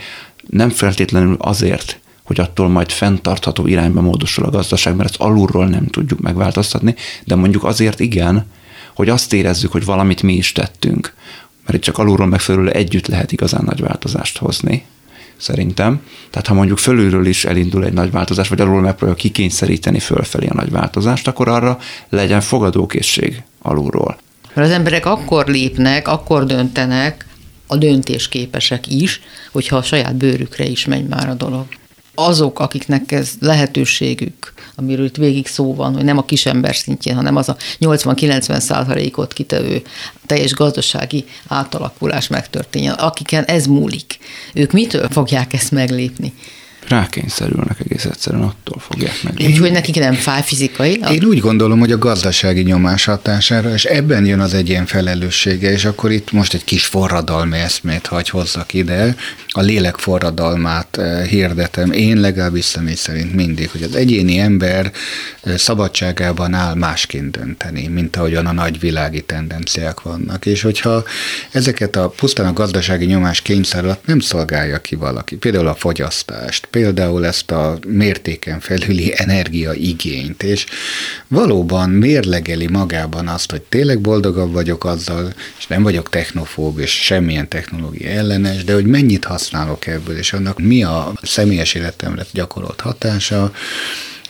[0.49, 5.87] nem feltétlenül azért, hogy attól majd fenntartható irányba módosul a gazdaság, mert ezt alulról nem
[5.87, 6.95] tudjuk megváltoztatni,
[7.25, 8.47] de mondjuk azért igen,
[8.97, 11.15] hogy azt érezzük, hogy valamit mi is tettünk.
[11.65, 14.85] Mert itt csak alulról meg fölül együtt lehet igazán nagy változást hozni
[15.37, 16.01] szerintem.
[16.31, 20.55] Tehát ha mondjuk fölülről is elindul egy nagy változás, vagy alul megpróbálja kikényszeríteni fölfelé a
[20.55, 21.79] nagy változást, akkor arra
[22.09, 24.19] legyen fogadókészség alulról.
[24.55, 27.27] Mert az emberek akkor lépnek, akkor döntenek,
[27.67, 29.21] a döntésképesek is,
[29.53, 31.67] hogyha a saját bőrükre is megy már a dolog
[32.17, 37.37] azok, akiknek ez lehetőségük, amiről itt végig szó van, hogy nem a kisember szintjén, hanem
[37.37, 39.83] az a 80-90 százalékot kitevő
[40.27, 44.19] teljes gazdasági átalakulás megtörténjen, akiken ez múlik.
[44.55, 46.33] Ők mitől fogják ezt meglépni?
[46.89, 49.35] Rákényszerülnek egész egyszerűen, attól fogják meg.
[49.47, 51.01] Úgyhogy nekik nem fáj fizikai?
[51.11, 55.85] Én úgy gondolom, hogy a gazdasági nyomás hatására, és ebben jön az egyén felelőssége, és
[55.85, 59.15] akkor itt most egy kis forradalmi eszmét hagy hozzak ide,
[59.57, 64.93] a lélek forradalmát eh, hirdetem, én legalábbis személy szerint mindig, hogy az egyéni ember
[65.43, 71.05] eh, szabadságában áll másként dönteni, mint ahogyan a nagyvilági tendenciák vannak, és hogyha
[71.51, 76.67] ezeket a pusztán a gazdasági nyomás kényszer alatt nem szolgálja ki valaki, például a fogyasztást,
[76.77, 80.67] például ezt a mértéken felüli energiaigényt, és
[81.29, 87.49] valóban mérlegeli magában azt, hogy tényleg boldogabb vagyok azzal, és nem vagyok technofób, és semmilyen
[87.49, 93.53] technológia ellenes, de hogy mennyit használok ebből, és annak mi a személyes életemre gyakorolt hatása,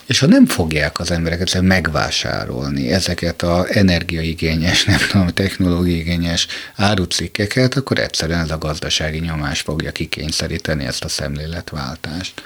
[0.06, 6.46] és ha nem fogják az emberek egyszerűen megvásárolni ezeket a energiaigényes, nem tudom, technológiaigényes
[6.76, 12.42] árucikkeket, akkor egyszerűen ez a gazdasági nyomás fogja kikényszeríteni ezt a szemléletváltást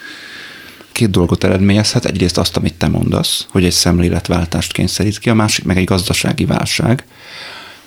[0.92, 2.04] két dolgot eredményezhet.
[2.04, 6.44] Egyrészt azt, amit te mondasz, hogy egy szemléletváltást kényszerít ki, a másik meg egy gazdasági
[6.44, 7.04] válság,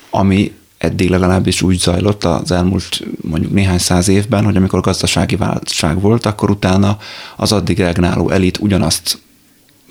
[0.10, 6.02] ami eddig legalábbis úgy zajlott az elmúlt mondjuk néhány száz évben, hogy amikor gazdasági válság
[6.02, 6.98] volt, akkor utána
[7.36, 9.18] az addig regnáló elit ugyanazt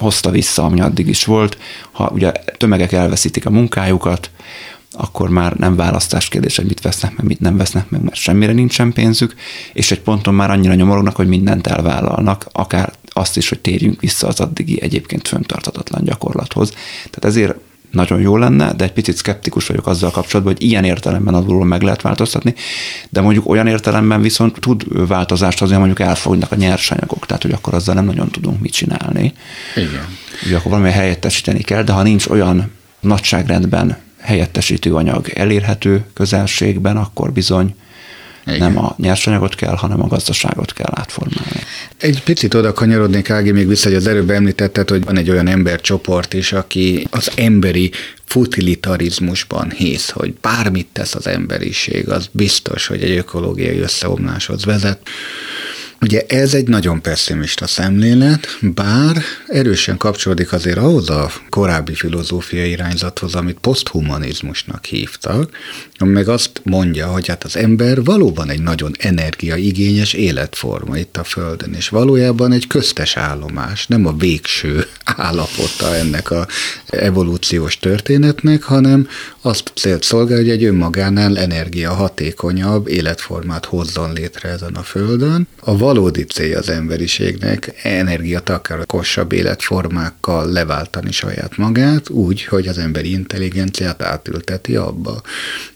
[0.03, 1.59] hozta vissza, ami addig is volt.
[1.93, 4.31] Ha ugye tömegek elveszítik a munkájukat,
[4.93, 8.53] akkor már nem választás kérdés, hogy mit vesznek meg, mit nem vesznek meg, mert semmire
[8.53, 9.35] nincsen pénzük,
[9.73, 14.27] és egy ponton már annyira nyomorognak, hogy mindent elvállalnak, akár azt is, hogy térjünk vissza
[14.27, 16.71] az addigi egyébként föntartatatlan gyakorlathoz.
[17.11, 17.59] Tehát ezért
[17.93, 21.83] nagyon jó lenne, de egy picit szkeptikus vagyok azzal kapcsolatban, hogy ilyen értelemben alulról meg
[21.83, 22.55] lehet változtatni,
[23.09, 27.75] de mondjuk olyan értelemben viszont tud változást hozni, mondjuk elfognak a nyersanyagok, tehát hogy akkor
[27.75, 29.33] azzal nem nagyon tudunk mit csinálni.
[29.77, 30.07] Igen.
[30.47, 32.71] Ugye akkor valami helyettesíteni kell, de ha nincs olyan
[33.01, 37.75] nagyságrendben helyettesítő anyag elérhető közelségben, akkor bizony
[38.47, 38.59] igen.
[38.59, 41.61] Nem a nyersanyagot kell, hanem a gazdaságot kell átformálni.
[41.99, 45.47] Egy picit oda kanyarodnék, Ági, még vissza, hogy az előbb említetted, hogy van egy olyan
[45.47, 47.91] embercsoport is, aki az emberi
[48.25, 55.09] futilitarizmusban hisz, hogy bármit tesz az emberiség, az biztos, hogy egy ökológiai összeomláshoz vezet.
[56.03, 63.35] Ugye ez egy nagyon pessimista szemlélet, bár erősen kapcsolódik azért ahhoz a korábbi filozófiai irányzathoz,
[63.35, 65.51] amit poszthumanizmusnak hívtak,
[65.99, 71.25] ami meg azt mondja, hogy hát az ember valóban egy nagyon energiaigényes életforma itt a
[71.25, 76.47] Földön, és valójában egy köztes állomás, nem a végső állapota ennek a
[76.87, 79.09] evolúciós történetnek, hanem
[79.41, 85.49] azt célt szolgál, hogy egy önmagánál energia hatékonyabb életformát hozzon létre ezen a Földön.
[85.61, 94.03] A valódi célja az emberiségnek energiatakarosabb életformákkal leváltani saját magát, úgy, hogy az emberi intelligenciát
[94.03, 95.23] átülteti abba.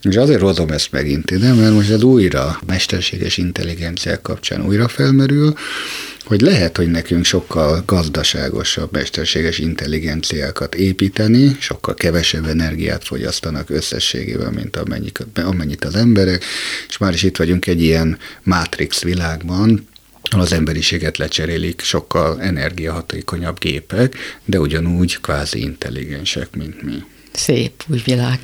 [0.02, 5.54] És azért hozom ezt megint ide, mert most ez újra mesterséges intelligenciák kapcsán újra felmerül,
[6.26, 14.76] hogy lehet, hogy nekünk sokkal gazdaságosabb mesterséges intelligenciákat építeni, sokkal kevesebb energiát fogyasztanak összességében, mint
[14.76, 16.44] amennyit, amennyit az emberek,
[16.88, 19.86] és már is itt vagyunk egy ilyen Matrix világban,
[20.31, 26.95] az emberiséget lecserélik sokkal energiahatékonyabb gépek, de ugyanúgy kvázi intelligensek, mint mi.
[27.33, 28.39] Szép új világ.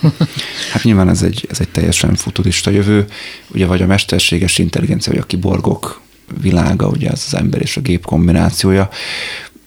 [0.72, 3.06] hát nyilván ez egy, ez egy teljesen futurista jövő,
[3.48, 6.00] ugye vagy a mesterséges intelligencia, vagy a kiborgok
[6.40, 8.90] világa, ugye ez az ember és a gép kombinációja,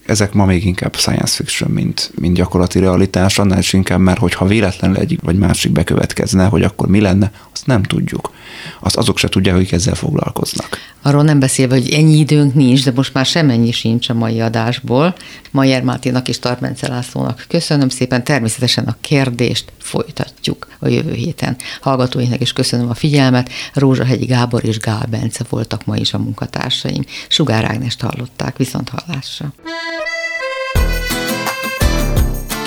[0.06, 4.46] ezek ma még inkább science fiction, mint, mint gyakorlati realitás, annál is inkább, mert hogyha
[4.46, 8.32] véletlenül egyik vagy másik bekövetkezne, hogy akkor mi lenne, azt nem tudjuk.
[8.80, 10.80] Azt azok se tudják, hogy ezzel foglalkoznak.
[11.02, 15.16] Arról nem beszélve, hogy ennyi időnk nincs, de most már semennyi sincs a mai adásból.
[15.52, 21.56] Majer Máténak és Tarbence Lászlónak köszönöm szépen, természetesen a kérdést folytatjuk a jövő héten.
[21.82, 23.50] Hallgatóinknak is köszönöm a figyelmet.
[23.74, 27.04] Rózsahegyi Gábor és Gál Bence voltak ma is a munkatársaim.
[27.28, 29.54] Sugár Ágnest hallották, viszont hallásra.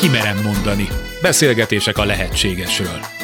[0.01, 0.89] Kimerem mondani.
[1.23, 3.24] Beszélgetések a lehetségesről.